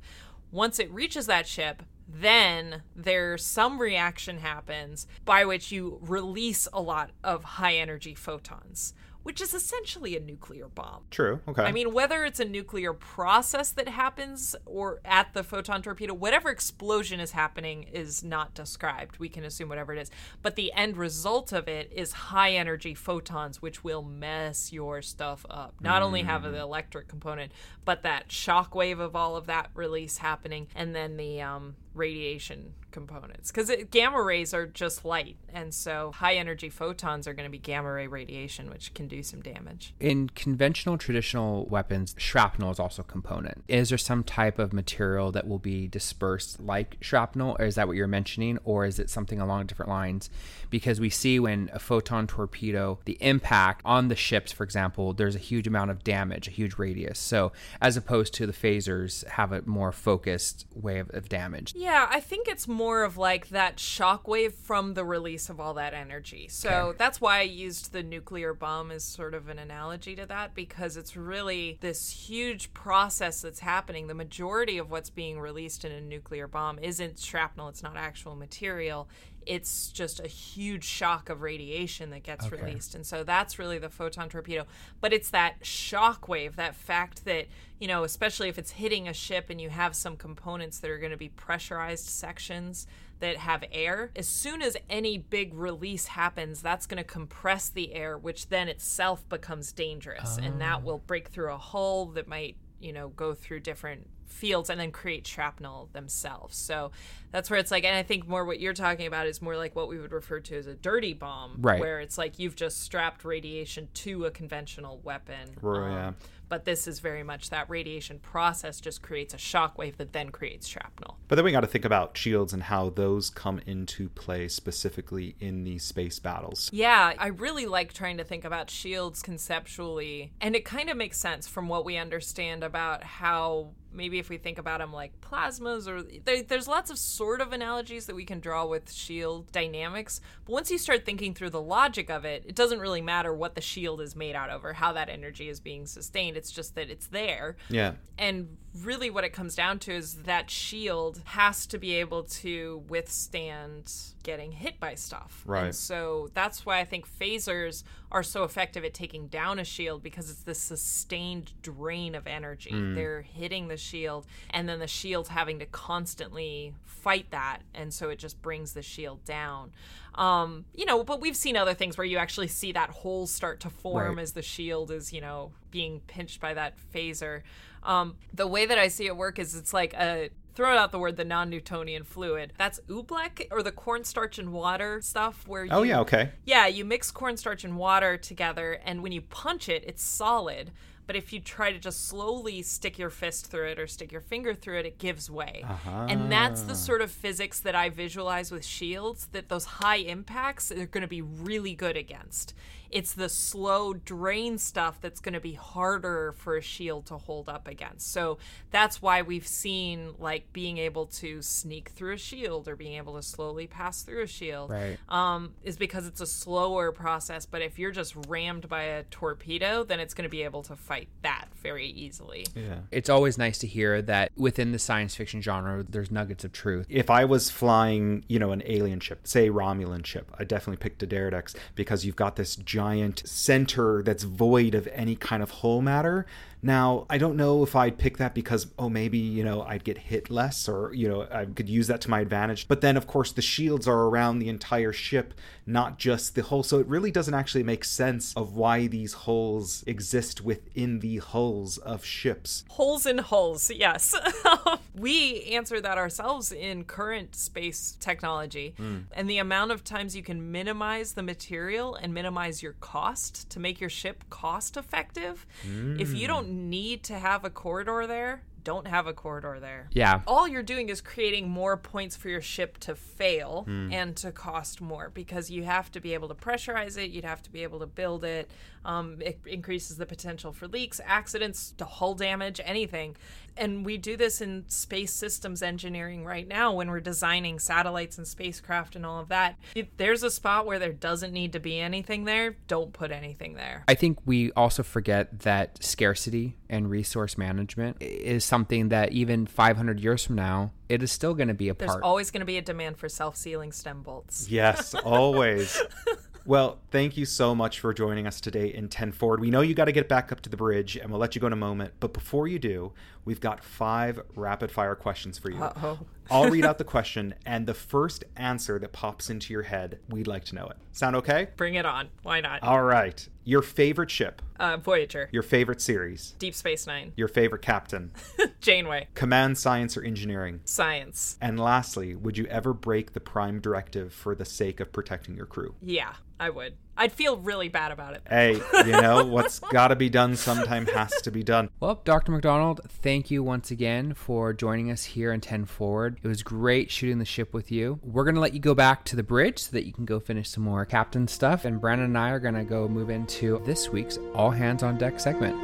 Once 0.51 0.80
it 0.80 0.92
reaches 0.92 1.28
that 1.28 1.48
ship, 1.48 1.84
then 2.08 2.82
there's 2.96 3.46
some 3.46 3.80
reaction 3.80 4.39
happens 4.39 5.06
by 5.25 5.46
which 5.46 5.72
you 5.72 6.00
release 6.01 6.68
a 6.74 6.82
lot 6.82 7.12
of 7.24 7.44
high 7.44 7.75
energy 7.75 8.16
photons 8.16 8.94
which 9.29 9.41
is 9.41 9.53
essentially 9.53 10.17
a 10.17 10.19
nuclear 10.19 10.67
bomb. 10.67 11.03
True. 11.12 11.39
Okay. 11.48 11.62
I 11.62 11.71
mean, 11.71 11.93
whether 11.93 12.25
it's 12.25 12.39
a 12.39 12.45
nuclear 12.45 12.93
process 12.93 13.69
that 13.74 13.88
happens 13.88 14.55
or 14.65 15.01
at 15.05 15.36
the 15.36 15.43
photon 15.43 15.83
torpedo, 15.83 16.15
whatever 16.15 16.50
explosion 16.50 17.19
is 17.19 17.33
happening 17.33 17.83
is 17.83 18.24
not 18.24 18.55
described. 18.55 19.19
We 19.19 19.29
can 19.29 19.43
assume 19.43 19.69
whatever 19.69 19.93
it 19.93 20.00
is. 20.00 20.09
But 20.41 20.55
the 20.55 20.74
end 20.74 20.98
result 20.98 21.51
of 21.51 21.67
it 21.67 21.91
is 21.93 22.12
high 22.12 22.53
energy 22.53 22.95
photons, 22.95 23.62
which 23.62 23.83
will 23.83 24.01
mess 24.01 24.74
your 24.74 25.03
stuff 25.03 25.45
up. 25.48 25.75
Not 25.79 26.01
mm. 26.01 26.05
only 26.05 26.24
have 26.24 26.41
the 26.41 26.59
electric 26.59 27.07
component, 27.07 27.51
but 27.86 28.01
that 28.01 28.31
shock 28.31 28.74
wave 28.74 29.00
of 29.00 29.15
all 29.15 29.36
of 29.36 29.45
that 29.45 29.69
release 29.75 30.17
happening, 30.17 30.65
and 30.74 30.95
then 30.95 31.17
the 31.17 31.39
um, 31.39 31.75
radiation 31.93 32.74
components. 32.91 33.51
Because 33.51 33.72
gamma 33.91 34.22
rays 34.22 34.53
are 34.53 34.65
just 34.65 35.05
light 35.05 35.38
and 35.53 35.74
so 35.74 36.12
high 36.12 36.36
energy 36.36 36.69
photons 36.69 37.27
are 37.27 37.34
going 37.34 37.46
to 37.46 37.51
be 37.51 37.58
gamma 37.58 37.91
ray 37.91 38.08
radiation 38.08 38.69
which 38.69 38.93
can 38.93 39.08
do 39.08 39.24
some 39.24 39.41
damage. 39.41 39.93
In 40.00 40.29
conventional 40.29 40.98
traditional 40.98 41.65
weapons 41.67 42.15
shrapnel 42.17 42.72
is 42.72 42.79
also 42.79 43.01
a 43.01 43.05
component. 43.05 43.63
Is 43.67 43.89
there 43.89 43.98
some 43.98 44.24
type 44.24 44.60
of 44.60 44.74
material 44.74 45.31
that 45.31 45.48
will 45.48 45.60
be 45.60 45.88
dispersed 45.88 46.60
like 46.60 46.98
shrapnel 47.01 47.55
or 47.60 47.65
is 47.65 47.75
that 47.75 47.88
what 47.88 47.98
you're 47.98 48.08
mentioning 48.08 48.58
or 48.63 48.86
is 48.86 49.00
it 49.00 49.10
something 49.10 49.39
along 49.39 49.67
different 49.67 49.89
lines? 49.89 50.29
Because 50.69 51.00
we 51.00 51.10
see 51.10 51.39
when 51.39 51.69
a 51.74 51.79
photon 51.79 52.27
torpedo 52.27 53.00
the 53.05 53.17
impact 53.22 53.81
on 53.86 54.08
the 54.08 54.15
ships 54.15 54.51
for 54.51 54.63
example 54.63 55.13
there's 55.13 55.36
a 55.36 55.39
huge 55.39 55.67
amount 55.67 55.91
of 55.91 56.03
damage 56.03 56.48
a 56.48 56.51
huge 56.51 56.77
radius. 56.77 57.19
So 57.19 57.51
as 57.81 57.98
opposed 57.98 58.34
to 58.36 58.48
the 58.48 58.53
phasers 58.53 59.25
have 59.27 59.51
a 59.51 59.62
more 59.63 59.91
focused 59.91 60.65
way 60.74 61.00
of, 61.00 61.10
of 61.13 61.29
damage 61.29 61.74
yeah 61.79 62.07
i 62.09 62.19
think 62.19 62.48
it's 62.48 62.67
more 62.67 63.03
of 63.03 63.17
like 63.17 63.50
that 63.50 63.77
shockwave 63.77 64.53
from 64.53 64.93
the 64.93 65.03
release 65.03 65.50
of 65.50 65.59
all 65.59 65.74
that 65.74 65.93
energy. 65.93 66.48
So 66.48 66.69
okay. 66.69 66.98
that's 66.98 67.19
why 67.19 67.39
I 67.39 67.43
used 67.43 67.91
the 67.91 68.03
nuclear 68.03 68.53
bomb 68.53 68.91
as 68.91 69.03
sort 69.03 69.33
of 69.33 69.50
an 69.50 69.59
analogy 69.59 70.15
to 70.15 70.25
that 70.25 70.55
because 70.55 70.95
it's 70.95 71.17
really 71.17 71.77
this 71.81 72.09
huge 72.09 72.74
process 72.74 73.41
that's 73.41 73.59
happening. 73.59 74.07
The 74.07 74.13
majority 74.13 74.77
of 74.77 74.91
what's 74.91 75.09
being 75.09 75.39
released 75.39 75.83
in 75.83 75.91
a 75.91 76.01
nuclear 76.01 76.48
bomb 76.48 76.79
isn't 76.79 77.19
shrapnel, 77.19 77.67
it's 77.69 77.83
not 77.83 77.98
actual 77.98 78.36
material 78.36 79.09
it's 79.50 79.89
just 79.89 80.20
a 80.20 80.27
huge 80.27 80.84
shock 80.84 81.27
of 81.27 81.41
radiation 81.41 82.12
that 82.12 82.22
gets 82.22 82.46
okay. 82.46 82.62
released. 82.62 82.94
And 82.94 83.03
so 83.03 83.24
that's 83.24 83.58
really 83.58 83.79
the 83.79 83.89
photon 83.89 84.29
torpedo. 84.29 84.65
But 85.01 85.12
it's 85.12 85.32
that 85.32 85.65
shock 85.65 86.27
wave, 86.27 86.56
that 86.58 86.75
fact 86.75 87.25
that, 87.25 87.48
you 87.79 87.88
know, 87.88 88.03
especially 88.03 88.48
if 88.48 88.60
it's 88.60 88.70
hitting 88.70 89.08
a 89.08 89.13
ship 89.13 89.50
and 89.50 89.60
you 89.60 89.72
have 89.72 89.96
some 89.96 90.18
components 90.18 90.77
that 90.79 90.91
are 90.91 91.00
going 91.00 91.12
to 91.12 91.18
be 91.18 91.29
pressurized 91.29 92.06
sections 92.06 92.86
that 93.22 93.38
have 93.38 93.63
air, 93.72 94.12
as 94.15 94.27
soon 94.27 94.62
as 94.62 94.77
any 94.88 95.18
big 95.18 95.56
release 95.56 96.06
happens, 96.06 96.62
that's 96.62 96.86
going 96.86 97.00
to 97.00 97.03
compress 97.03 97.70
the 97.70 97.96
air, 97.96 98.20
which 98.20 98.50
then 98.50 98.68
itself 98.68 99.27
becomes 99.29 99.72
dangerous. 99.72 100.38
Oh. 100.39 100.44
And 100.44 100.62
that 100.62 100.82
oh. 100.84 100.86
will 100.86 101.00
break 101.00 101.29
through 101.29 101.51
a 101.51 101.58
hull 101.58 102.06
that 102.10 102.27
might, 102.27 102.56
you 102.79 102.94
know, 102.94 103.10
go 103.10 103.34
through 103.34 103.62
different 103.62 104.08
fields 104.29 104.69
and 104.69 104.79
then 104.79 104.91
create 104.91 105.27
shrapnel 105.27 105.89
themselves. 105.93 106.57
So 106.57 106.91
that's 107.31 107.50
where 107.50 107.59
it's 107.59 107.71
like, 107.71 107.83
and 107.83 107.95
I 107.95 108.03
think 108.03 108.27
more 108.27 108.45
what 108.45 108.59
you're 108.59 108.74
talking 108.74 109.07
about 109.07 109.27
is 109.27 109.41
more 109.41 109.57
like 109.57 109.75
what 109.75 109.88
we 109.88 110.00
would 110.00 110.12
refer 110.12 110.39
to 110.39 110.57
as 110.57 110.67
a 110.67 110.75
dirty 110.75 111.13
bomb, 111.13 111.57
right? 111.59 111.79
Where 111.79 112.00
it's 112.00 112.17
like 112.17 112.39
you've 112.39 112.55
just 112.55 112.81
strapped 112.81 113.25
radiation 113.25 113.89
to 113.95 114.25
a 114.25 114.31
conventional 114.31 115.00
weapon. 115.03 115.50
Right. 115.62 115.88
Um, 115.88 115.91
yeah 115.91 116.12
but 116.50 116.65
this 116.65 116.88
is 116.88 117.00
very 117.00 117.24
much 117.24 117.51
that 117.51 117.69
radiation 117.69 118.19
process 118.19 118.81
just 118.81 119.01
creates 119.01 119.33
a 119.33 119.38
shockwave 119.38 119.98
that 119.98 120.12
then 120.12 120.31
creates 120.31 120.67
shrapnel. 120.67 121.17
But 121.27 121.36
then 121.36 121.45
we 121.45 121.51
got 121.51 121.62
to 121.62 121.67
think 121.67 121.86
about 121.86 122.17
shields 122.17 122.51
and 122.51 122.63
how 122.63 122.89
those 122.89 123.29
come 123.29 123.62
into 123.65 124.09
play 124.09 124.48
specifically 124.48 125.36
in 125.39 125.63
these 125.63 125.83
space 125.83 126.19
battles. 126.19 126.69
Yeah, 126.74 127.13
I 127.17 127.27
really 127.27 127.67
like 127.67 127.93
trying 127.93 128.17
to 128.17 128.24
think 128.24 128.43
about 128.43 128.69
shields 128.69 129.21
conceptually, 129.21 130.33
and 130.41 130.55
it 130.55 130.65
kind 130.65 130.89
of 130.89 130.98
makes 130.98 131.19
sense 131.19 131.48
from 131.48 131.67
what 131.67 131.86
we 131.86 131.98
understand 131.98 132.63
about 132.63 133.03
how 133.03 133.69
maybe 133.91 134.19
if 134.19 134.29
we 134.29 134.38
think 134.38 134.58
about 134.58 134.79
them 134.79 134.93
like 134.93 135.19
plasmas 135.22 135.88
or 135.88 136.03
there, 136.24 136.43
there's 136.43 136.67
lots 136.67 136.89
of 136.91 136.98
sort 136.98 137.41
of 137.41 137.53
analogies 137.53 138.05
that 138.05 138.15
we 138.15 138.25
can 138.25 138.39
draw 138.39 138.65
with 138.65 138.91
shield 138.91 139.51
dynamics 139.51 140.22
but 140.46 140.53
once 140.53 140.72
you 140.72 140.77
start 140.77 141.05
thinking 141.05 141.34
through 141.34 141.50
the 141.50 141.62
logic 141.62 142.10
of 142.10 142.25
it 142.25 142.43
it 142.48 142.55
doesn't 142.55 142.79
really 142.79 143.01
matter 143.01 143.34
what 143.34 143.55
the 143.55 143.62
shield 143.62 144.01
is 144.01 144.15
made 144.15 144.36
out 144.36 144.50
of 144.50 144.63
or 144.63 144.74
how 144.74 144.93
that 144.93 145.10
energy 145.10 145.50
is 145.50 145.60
being 145.60 145.86
sustained 145.86 146.38
it's 146.38 146.51
just 146.51 146.75
that 146.75 146.89
it's 146.89 147.08
there. 147.08 147.55
Yeah. 147.69 147.93
And 148.17 148.58
really 148.84 149.10
what 149.10 149.24
it 149.24 149.34
comes 149.34 149.56
down 149.56 149.80
to 149.80 149.94
is 149.94 150.16
that 150.24 150.50
shield 150.50 151.22
has 151.26 151.66
to 151.68 151.78
be 151.78 151.96
able 151.96 152.24
to 152.24 152.84
withstand 152.88 153.92
getting 154.22 154.52
hit 154.52 154.80
by 154.80 154.96
stuff. 154.96 155.44
Right. 155.46 155.66
And 155.66 155.76
so 155.76 156.30
that's 156.34 156.66
why 156.66 156.80
I 156.80 156.86
think 156.86 157.08
phasers 157.08 157.84
are 158.12 158.24
so 158.24 158.44
effective 158.44 158.84
at 158.84 158.94
taking 158.94 159.28
down 159.28 159.60
a 159.60 159.64
shield 159.64 160.04
because 160.04 160.30
it's 160.30 160.44
this 160.44 160.60
sustained 160.60 161.54
drain 161.62 162.16
of 162.16 162.28
energy. 162.28 162.72
Mm. 162.72 162.96
They're 162.96 163.22
hitting 163.22 163.68
the 163.68 163.78
shield 163.78 164.28
and 164.52 164.70
then 164.70 164.80
the 164.80 164.88
shield's 164.88 165.30
having 165.30 165.60
to 165.60 165.66
constantly 165.66 166.74
fight 166.86 167.32
that 167.32 167.60
and 167.74 167.94
so 167.94 168.10
it 168.10 168.20
just 168.20 168.42
brings 168.42 168.74
the 168.74 168.82
shield 168.82 169.24
down. 169.26 169.72
Um, 170.16 170.66
you 170.76 170.86
know, 170.86 171.04
but 171.04 171.22
we've 171.22 171.36
seen 171.36 171.56
other 171.56 171.74
things 171.74 171.98
where 171.98 172.06
you 172.06 172.18
actually 172.18 172.48
see 172.48 172.72
that 172.74 172.90
hole 172.90 173.26
start 173.26 173.62
to 173.62 173.70
form 173.70 174.18
right. 174.18 174.22
as 174.22 174.34
the 174.34 174.42
shield 174.42 174.92
is, 174.92 175.14
you 175.14 175.22
know, 175.22 175.52
being 175.72 176.02
pinched 176.08 176.42
by 176.42 176.54
that 176.54 176.76
phaser. 176.94 177.44
Um, 177.83 178.15
the 178.33 178.48
way 178.48 178.65
that 178.65 178.77
I 178.77 178.88
see 178.88 179.07
it 179.07 179.15
work 179.15 179.39
is 179.39 179.55
it's 179.55 179.74
like 179.74 179.93
a 179.93 180.29
throw 180.55 180.75
out 180.75 180.91
the 180.91 181.00
word 181.00 181.15
the 181.15 181.24
non-Newtonian 181.24 182.03
fluid. 182.03 182.53
That's 182.57 182.81
oobleck 182.89 183.48
or 183.51 183.63
the 183.63 183.71
cornstarch 183.71 184.38
and 184.38 184.51
water 184.51 185.01
stuff 185.01 185.48
where 185.48 185.62
oh, 185.62 185.65
you, 185.65 185.71
Oh 185.71 185.83
yeah, 185.83 186.00
okay. 186.01 186.31
Yeah, 186.45 186.67
you 186.67 186.83
mix 186.83 187.12
cornstarch 187.12 187.63
and 187.63 187.77
water 187.77 188.17
together 188.17 188.79
and 188.83 189.01
when 189.01 189.12
you 189.12 189.21
punch 189.21 189.69
it, 189.69 189.83
it's 189.88 190.03
solid. 190.03 190.71
But 191.09 191.15
if 191.15 191.33
you 191.33 191.39
try 191.39 191.71
to 191.71 191.79
just 191.79 192.07
slowly 192.07 192.62
stick 192.62 193.00
your 193.00 193.09
fist 193.09 193.48
through 193.48 193.69
it 193.69 193.79
or 193.79 193.88
stick 193.88 194.12
your 194.12 194.21
finger 194.21 194.53
through 194.53 194.77
it, 194.77 194.86
it 194.86 195.00
gives 195.00 195.27
way. 195.27 195.65
Uh-huh. 195.67 196.05
And 196.07 196.31
that's 196.31 196.62
the 196.62 196.75
sort 196.75 197.01
of 197.01 197.09
physics 197.09 197.62
that 197.62 197.74
I 197.74 197.89
visualize 197.89 198.51
with 198.51 198.63
shields 198.63 199.25
that 199.31 199.50
those 199.50 199.65
high 199.65 199.95
impacts 199.95 200.71
are 200.71 200.86
going 200.86 201.01
to 201.01 201.07
be 201.07 201.24
really 201.24 201.74
good 201.74 201.98
against. 201.98 202.53
It's 202.91 203.13
the 203.13 203.29
slow 203.29 203.93
drain 203.93 204.58
stuff 204.58 205.00
that's 205.01 205.19
going 205.19 205.34
to 205.34 205.39
be 205.39 205.53
harder 205.53 206.34
for 206.38 206.58
a 206.58 206.62
shield 206.62 207.05
to 207.08 207.17
hold 207.17 207.50
up 207.50 207.67
against. 207.67 208.12
So 208.12 208.38
that's 208.72 209.01
why 209.01 209.22
we've 209.22 209.48
seen 209.48 210.13
like 210.19 210.51
being 210.53 210.77
able 210.77 211.05
to 211.08 211.41
sneak 211.41 211.89
through 211.89 212.13
a 212.13 212.17
shield 212.17 212.67
or 212.67 212.75
being 212.75 212.96
able 212.96 213.15
to 213.15 213.22
slowly 213.22 213.67
pass 213.67 214.01
through 214.01 214.24
a 214.24 214.27
shield. 214.27 214.72
Right. 214.72 214.98
Um, 215.08 215.53
is 215.63 215.77
because 215.77 216.08
it's 216.08 216.22
a 216.22 216.25
slower 216.25 216.91
process. 216.91 217.46
But 217.46 217.62
if 217.62 217.77
you're 217.77 217.91
just 217.91 218.15
rammed 218.27 218.67
by 218.67 218.84
a 218.84 219.03
torpedo, 219.03 219.84
then 219.84 220.00
it's 220.00 220.13
going 220.13 220.27
to 220.27 220.29
be 220.29 220.43
able 220.43 220.63
to 220.63 220.75
fight 220.75 221.10
that 221.22 221.48
very 221.62 221.88
easily. 221.88 222.46
Yeah. 222.55 222.79
It's 222.91 223.10
always 223.10 223.38
nice 223.38 223.60
to 223.60 223.67
hear 223.67 224.01
that 224.03 224.31
within 224.36 224.72
the 224.72 224.79
science 224.79 225.15
fiction 225.15 225.41
genre, 225.41 225.84
there's 225.88 226.12
nuggets 226.12 226.43
of 226.43 226.51
truth. 226.51 226.86
If 226.89 227.10
I 227.10 227.25
was 227.25 227.50
flying, 227.50 228.24
you 228.27 228.39
know, 228.39 228.51
an 228.51 228.63
alien 228.65 229.00
ship, 229.00 229.27
say 229.27 229.50
Romulan 229.50 230.05
ship, 230.05 230.31
I 230.39 230.43
definitely 230.43 230.77
picked 230.77 231.03
a 231.03 231.08
D'Deridex 231.08 231.55
because 231.75 232.05
you've 232.05 232.15
got 232.15 232.36
this 232.36 232.55
giant 232.55 232.78
center 233.25 234.01
that's 234.03 234.24
void 234.24 234.74
of 234.74 234.88
any 234.93 235.15
kind 235.15 235.43
of 235.43 235.50
whole 235.50 235.81
matter 235.81 236.25
now, 236.62 237.06
I 237.10 237.18
don't 237.18 237.38
know 237.38 237.63
if 237.63 237.75
I'd 237.75 237.98
pick 237.98 238.18
that 238.18 238.34
because, 238.34 238.68
oh, 238.78 238.89
maybe, 238.89 239.18
you 239.18 239.44
know, 239.44 239.62
I'd 239.62 239.84
get 239.84 239.98
hit 239.98 240.30
less 240.30 240.68
or, 240.68 240.94
you 240.94 241.08
know, 241.08 241.25
I 241.32 241.46
could 241.46 241.70
use 241.70 241.88
that 241.88 242.01
to 242.01 242.10
my 242.10 242.20
advantage. 242.20 242.68
But 242.68 242.82
then, 242.82 242.98
of 242.98 243.08
course, 243.08 243.32
the 243.32 243.42
shields 243.42 243.88
are 243.88 244.08
around 244.08 244.39
the 244.39 244.50
entire 244.50 244.92
ship, 244.92 245.34
not 245.66 245.98
just 245.98 246.36
the 246.36 246.44
hull. 246.44 246.63
So 246.63 246.80
it 246.80 246.88
really 246.88 247.12
doesn't 247.12 247.34
actually 247.34 247.63
make 247.63 247.86
sense 247.86 248.34
of 248.36 248.56
why 248.56 248.88
these 248.88 249.13
holes 249.13 249.86
exist 249.88 250.42
within 250.42 251.00
the 251.00 251.18
hulls 251.18 251.78
of 251.78 252.04
ships. 252.04 252.66
Holes 252.70 253.06
in 253.06 253.20
hulls, 253.20 253.72
yes. 253.72 254.13
we 254.96 255.44
answer 255.44 255.80
that 255.80 255.98
ourselves 255.98 256.51
in 256.51 256.84
current 256.84 257.36
space 257.36 257.96
technology. 258.01 258.75
Mm. 258.78 259.04
And 259.13 259.30
the 259.30 259.38
amount 259.38 259.72
of 259.72 259.86
times 259.86 260.13
you 260.13 260.24
can 260.24 260.51
minimize 260.51 261.13
the 261.13 261.24
material 261.24 261.96
and 261.96 262.13
minimize 262.13 262.62
your 262.62 262.74
cost 262.74 263.50
to 263.51 263.62
make 263.62 263.80
your 263.80 263.89
ship 263.89 264.25
cost 264.30 264.75
effective. 264.75 265.46
Mm. 265.66 266.01
If 266.01 266.13
you 266.13 266.28
don't 266.28 266.49
need 266.50 267.03
to 267.03 267.20
have 267.20 267.46
a 267.46 267.50
corridor 267.50 268.06
there 268.08 268.44
don't 268.63 268.88
have 268.88 269.08
a 269.08 269.13
corridor 269.13 269.58
there. 269.60 269.89
Yeah. 269.94 270.22
All 270.27 270.48
you're 270.48 270.63
doing 270.63 270.89
is 270.89 271.01
creating 271.01 271.50
more 271.50 271.77
points 271.77 272.15
for 272.15 272.29
your 272.29 272.41
ship 272.41 272.77
to 272.79 272.96
fail 272.96 273.65
mm. 273.68 273.91
and 273.91 274.15
to 274.18 274.32
cost 274.32 274.82
more 274.82 275.10
because 275.13 275.50
you 275.50 275.63
have 275.63 275.91
to 275.91 276.00
be 276.00 276.13
able 276.13 276.27
to 276.27 276.36
pressurize 276.36 276.98
it, 276.98 277.10
you'd 277.10 277.25
have 277.25 277.41
to 277.44 277.50
be 277.50 277.63
able 277.63 277.79
to 277.79 277.88
build 277.88 278.24
it. 278.24 278.50
Um, 278.86 279.18
it 279.22 279.39
increases 279.46 279.98
the 279.98 280.06
potential 280.06 280.51
for 280.51 280.68
leaks, 280.68 281.01
accidents, 281.03 281.74
to 281.77 281.86
hull 281.86 282.13
damage, 282.15 282.62
anything. 282.63 283.15
And 283.60 283.86
we 283.86 283.98
do 283.98 284.18
this 284.18 284.42
in 284.42 284.63
space 284.68 285.13
systems 285.13 285.62
engineering 285.62 286.25
right 286.25 286.48
now 286.48 286.74
when 286.74 286.89
we're 286.89 287.00
designing 287.00 287.60
satellites 287.60 288.18
and 288.18 288.28
spacecraft 288.28 288.96
and 288.96 289.06
all 289.06 289.20
of 289.20 289.30
that. 289.30 289.58
If 289.75 289.96
there's 289.98 290.24
a 290.24 290.32
spot 290.32 290.66
where 290.66 290.80
there 290.80 290.94
doesn't 290.94 291.34
need 291.34 291.54
to 291.54 291.60
be 291.60 291.80
anything 291.80 292.24
there, 292.24 292.56
don't 292.68 292.94
put 292.94 293.12
anything 293.12 293.56
there. 293.56 293.84
I 293.88 293.96
think 293.96 294.20
we 294.25 294.51
also 294.54 294.84
forget 294.84 295.42
that 295.42 295.84
scarcity 295.84 296.56
and 296.70 296.89
resource 296.89 297.38
management 297.38 297.98
is 298.00 298.46
something 298.46 298.89
that 298.89 299.12
even 299.12 299.46
500 299.46 300.00
years 300.00 300.25
from 300.25 300.36
now, 300.36 300.72
it 300.88 301.04
is 301.04 301.12
still 301.12 301.34
going 301.34 301.48
to 301.48 301.54
be 301.54 301.70
a 301.70 301.74
There's 301.74 301.88
part. 301.88 301.98
There's 301.98 302.08
always 302.08 302.32
going 302.32 302.42
to 302.42 302.46
be 302.46 302.58
a 302.58 302.62
demand 302.62 302.98
for 302.98 303.10
self 303.10 303.36
sealing 303.36 303.72
stem 303.72 304.01
bolts. 304.01 304.50
Yes, 304.50 304.94
always. 304.96 305.82
Well, 306.50 306.79
thank 306.89 307.15
you 307.15 307.25
so 307.25 307.53
much 307.53 307.79
for 307.79 307.94
joining 307.94 308.25
us 308.25 308.41
today 308.41 308.74
in 308.74 308.89
10 308.89 309.12
Forward. 309.12 309.39
We 309.39 309.51
know 309.51 309.62
you 309.62 309.75
got 309.75 309.86
to 309.86 309.91
get 309.91 310.10
back 310.10 310.32
up 310.32 310.41
to 310.41 310.50
the 310.50 310.58
bridge, 310.58 310.96
and 310.96 311.12
we'll 311.12 311.20
let 311.20 311.36
you 311.36 311.41
go 311.41 311.46
in 311.46 311.53
a 311.53 311.56
moment. 311.56 311.94
But 312.00 312.12
before 312.12 312.48
you 312.48 312.58
do, 312.58 312.91
we've 313.24 313.39
got 313.39 313.63
five 313.63 314.20
rapid 314.34 314.72
fire 314.72 314.96
questions 314.96 315.38
for 315.38 315.51
you. 315.51 315.62
Uh-oh. 315.62 316.00
I'll 316.31 316.50
read 316.50 316.65
out 316.65 316.77
the 316.79 316.83
question, 316.83 317.33
and 317.45 317.65
the 317.67 317.74
first 317.74 318.24
answer 318.36 318.79
that 318.79 318.91
pops 318.93 319.29
into 319.29 319.53
your 319.53 319.63
head, 319.63 320.00
we'd 320.09 320.27
like 320.27 320.45
to 320.45 320.55
know 320.55 320.65
it. 320.67 320.77
Sound 320.91 321.15
okay? 321.17 321.48
Bring 321.57 321.75
it 321.75 321.86
on. 321.86 322.09
Why 322.24 322.41
not? 322.41 322.63
All 322.63 322.83
right. 322.83 323.27
Your 323.45 323.62
favorite 323.63 324.12
ship, 324.12 324.41
Uh, 324.59 324.77
Voyager, 324.77 325.27
your 325.31 325.41
favorite 325.41 325.81
series, 325.81 326.36
Deep 326.38 326.53
Space 326.53 326.86
Nine, 326.86 327.13
your 327.15 327.27
favorite 327.27 327.63
captain, 327.63 328.12
Janeway, 328.62 329.07
command 329.15 329.57
science 329.57 329.98
or 329.98 330.03
engineering. 330.03 330.62
Science. 330.65 331.38
And 331.41 331.59
lastly, 331.59 332.13
would 332.15 332.38
you 332.38 332.45
ever 332.45 332.74
break 332.74 333.13
the 333.13 333.19
prime 333.19 333.59
directive 333.59 334.13
for 334.13 334.36
the 334.36 334.45
sake 334.45 334.79
of 334.79 334.91
protecting 334.91 335.36
your 335.36 335.48
crew? 335.48 335.74
Yeah, 335.81 336.13
I 336.39 336.51
would. 336.51 336.75
I'd 337.00 337.13
feel 337.13 337.38
really 337.38 337.70
bad 337.70 337.94
about 337.94 338.15
it. 338.15 338.24
Hey, 338.29 338.62
you 338.86 338.91
know, 338.91 339.24
what's 339.29 339.60
got 339.60 339.88
to 339.88 339.96
be 339.96 340.10
done 340.10 340.36
sometime 340.36 340.86
has 340.88 341.13
to 341.22 341.32
be 341.32 341.44
done. 341.44 341.70
Well, 341.79 342.01
Dr. 342.03 342.34
McDonald, 342.34 342.82
thank 342.89 343.32
you 343.32 343.41
once 343.41 343.72
again 343.72 344.13
for 344.13 344.51
joining 344.51 344.91
us 344.91 345.06
here 345.06 345.32
in 345.32 345.39
10 345.39 345.63
Forward. 345.63 346.20
It 346.22 346.27
was 346.27 346.44
great 346.44 346.91
shooting 346.91 347.18
the 347.18 347.24
ship 347.24 347.53
with 347.53 347.72
you. 347.72 348.00
We're 348.03 348.25
going 348.25 348.36
to 348.36 348.41
let 348.41 348.53
you 348.53 348.60
go 348.60 348.75
back 348.75 349.06
to 349.06 349.15
the 349.15 349.24
bridge 349.24 349.60
so 349.60 349.72
that 349.72 349.88
you 349.88 349.94
can 349.94 350.03
go 350.03 350.20
finish 350.20 350.50
some 350.50 350.63
more 350.63 350.86
captain 350.86 351.29
stuff. 351.29 351.63
And 351.63 351.79
Brandon 351.79 352.08
and 352.08 352.18
I 352.18 352.32
are 352.32 352.39
going 352.39 352.56
to 352.56 352.65
go 352.65 352.89
move 352.89 353.10
into 353.10 353.62
this 353.65 353.88
week's 353.88 354.20
All 354.36 354.51
Hands 354.51 354.84
on 354.84 354.98
Deck 354.98 355.22
segment. 355.22 355.56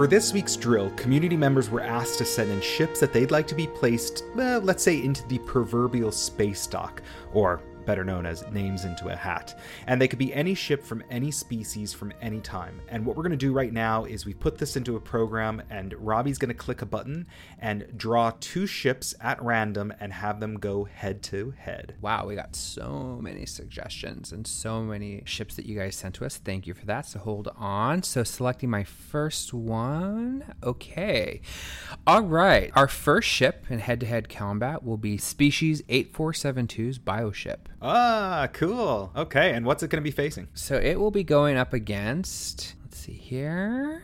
For 0.00 0.06
this 0.06 0.32
week's 0.32 0.56
drill, 0.56 0.88
community 0.92 1.36
members 1.36 1.68
were 1.68 1.82
asked 1.82 2.16
to 2.20 2.24
send 2.24 2.50
in 2.50 2.62
ships 2.62 3.00
that 3.00 3.12
they'd 3.12 3.30
like 3.30 3.46
to 3.48 3.54
be 3.54 3.66
placed, 3.66 4.24
let's 4.34 4.82
say, 4.82 5.04
into 5.04 5.28
the 5.28 5.38
proverbial 5.40 6.10
space 6.10 6.66
dock, 6.66 7.02
or 7.34 7.60
better 7.90 8.04
known 8.04 8.24
as 8.24 8.48
names 8.52 8.84
into 8.84 9.08
a 9.08 9.16
hat. 9.16 9.58
And 9.88 10.00
they 10.00 10.06
could 10.06 10.20
be 10.20 10.32
any 10.32 10.54
ship 10.54 10.84
from 10.84 11.02
any 11.10 11.32
species 11.32 11.92
from 11.92 12.12
any 12.22 12.38
time. 12.38 12.80
And 12.86 13.04
what 13.04 13.16
we're 13.16 13.24
going 13.24 13.32
to 13.32 13.36
do 13.36 13.52
right 13.52 13.72
now 13.72 14.04
is 14.04 14.24
we 14.24 14.32
put 14.32 14.58
this 14.58 14.76
into 14.76 14.94
a 14.94 15.00
program, 15.00 15.60
and 15.70 15.92
Robbie's 15.94 16.38
going 16.38 16.50
to 16.50 16.54
click 16.54 16.82
a 16.82 16.86
button 16.86 17.26
and 17.58 17.88
draw 17.96 18.30
two 18.38 18.68
ships 18.68 19.12
at 19.20 19.42
random 19.42 19.92
and 19.98 20.12
have 20.12 20.38
them 20.38 20.54
go 20.54 20.84
head 20.84 21.20
to 21.24 21.52
head. 21.58 21.96
Wow, 22.00 22.28
we 22.28 22.36
got 22.36 22.54
so 22.54 23.18
many 23.20 23.44
suggestions 23.44 24.30
and 24.30 24.46
so 24.46 24.82
many 24.84 25.22
ships 25.24 25.56
that 25.56 25.66
you 25.66 25.76
guys 25.76 25.96
sent 25.96 26.14
to 26.14 26.24
us. 26.24 26.36
Thank 26.36 26.68
you 26.68 26.74
for 26.74 26.86
that. 26.86 27.06
So 27.06 27.18
hold 27.18 27.48
on. 27.56 28.04
So 28.04 28.22
selecting 28.22 28.70
my 28.70 28.84
first 28.84 29.52
one. 29.52 30.54
Okay. 30.62 31.40
All 32.06 32.22
right. 32.22 32.70
Our 32.76 32.86
first 32.86 33.28
ship 33.28 33.64
in 33.68 33.80
head 33.80 33.98
to 33.98 34.06
head 34.06 34.28
combat 34.28 34.84
will 34.84 34.96
be 34.96 35.18
Species 35.18 35.82
8472's 35.82 37.00
Bioship. 37.00 37.66
Ah, 37.82 38.48
cool. 38.52 39.10
Okay, 39.16 39.52
and 39.52 39.64
what's 39.64 39.82
it 39.82 39.88
going 39.88 40.02
to 40.02 40.04
be 40.04 40.10
facing? 40.10 40.48
So 40.54 40.76
it 40.76 41.00
will 41.00 41.10
be 41.10 41.24
going 41.24 41.56
up 41.56 41.72
against, 41.72 42.74
let's 42.84 42.98
see 42.98 43.12
here. 43.14 44.02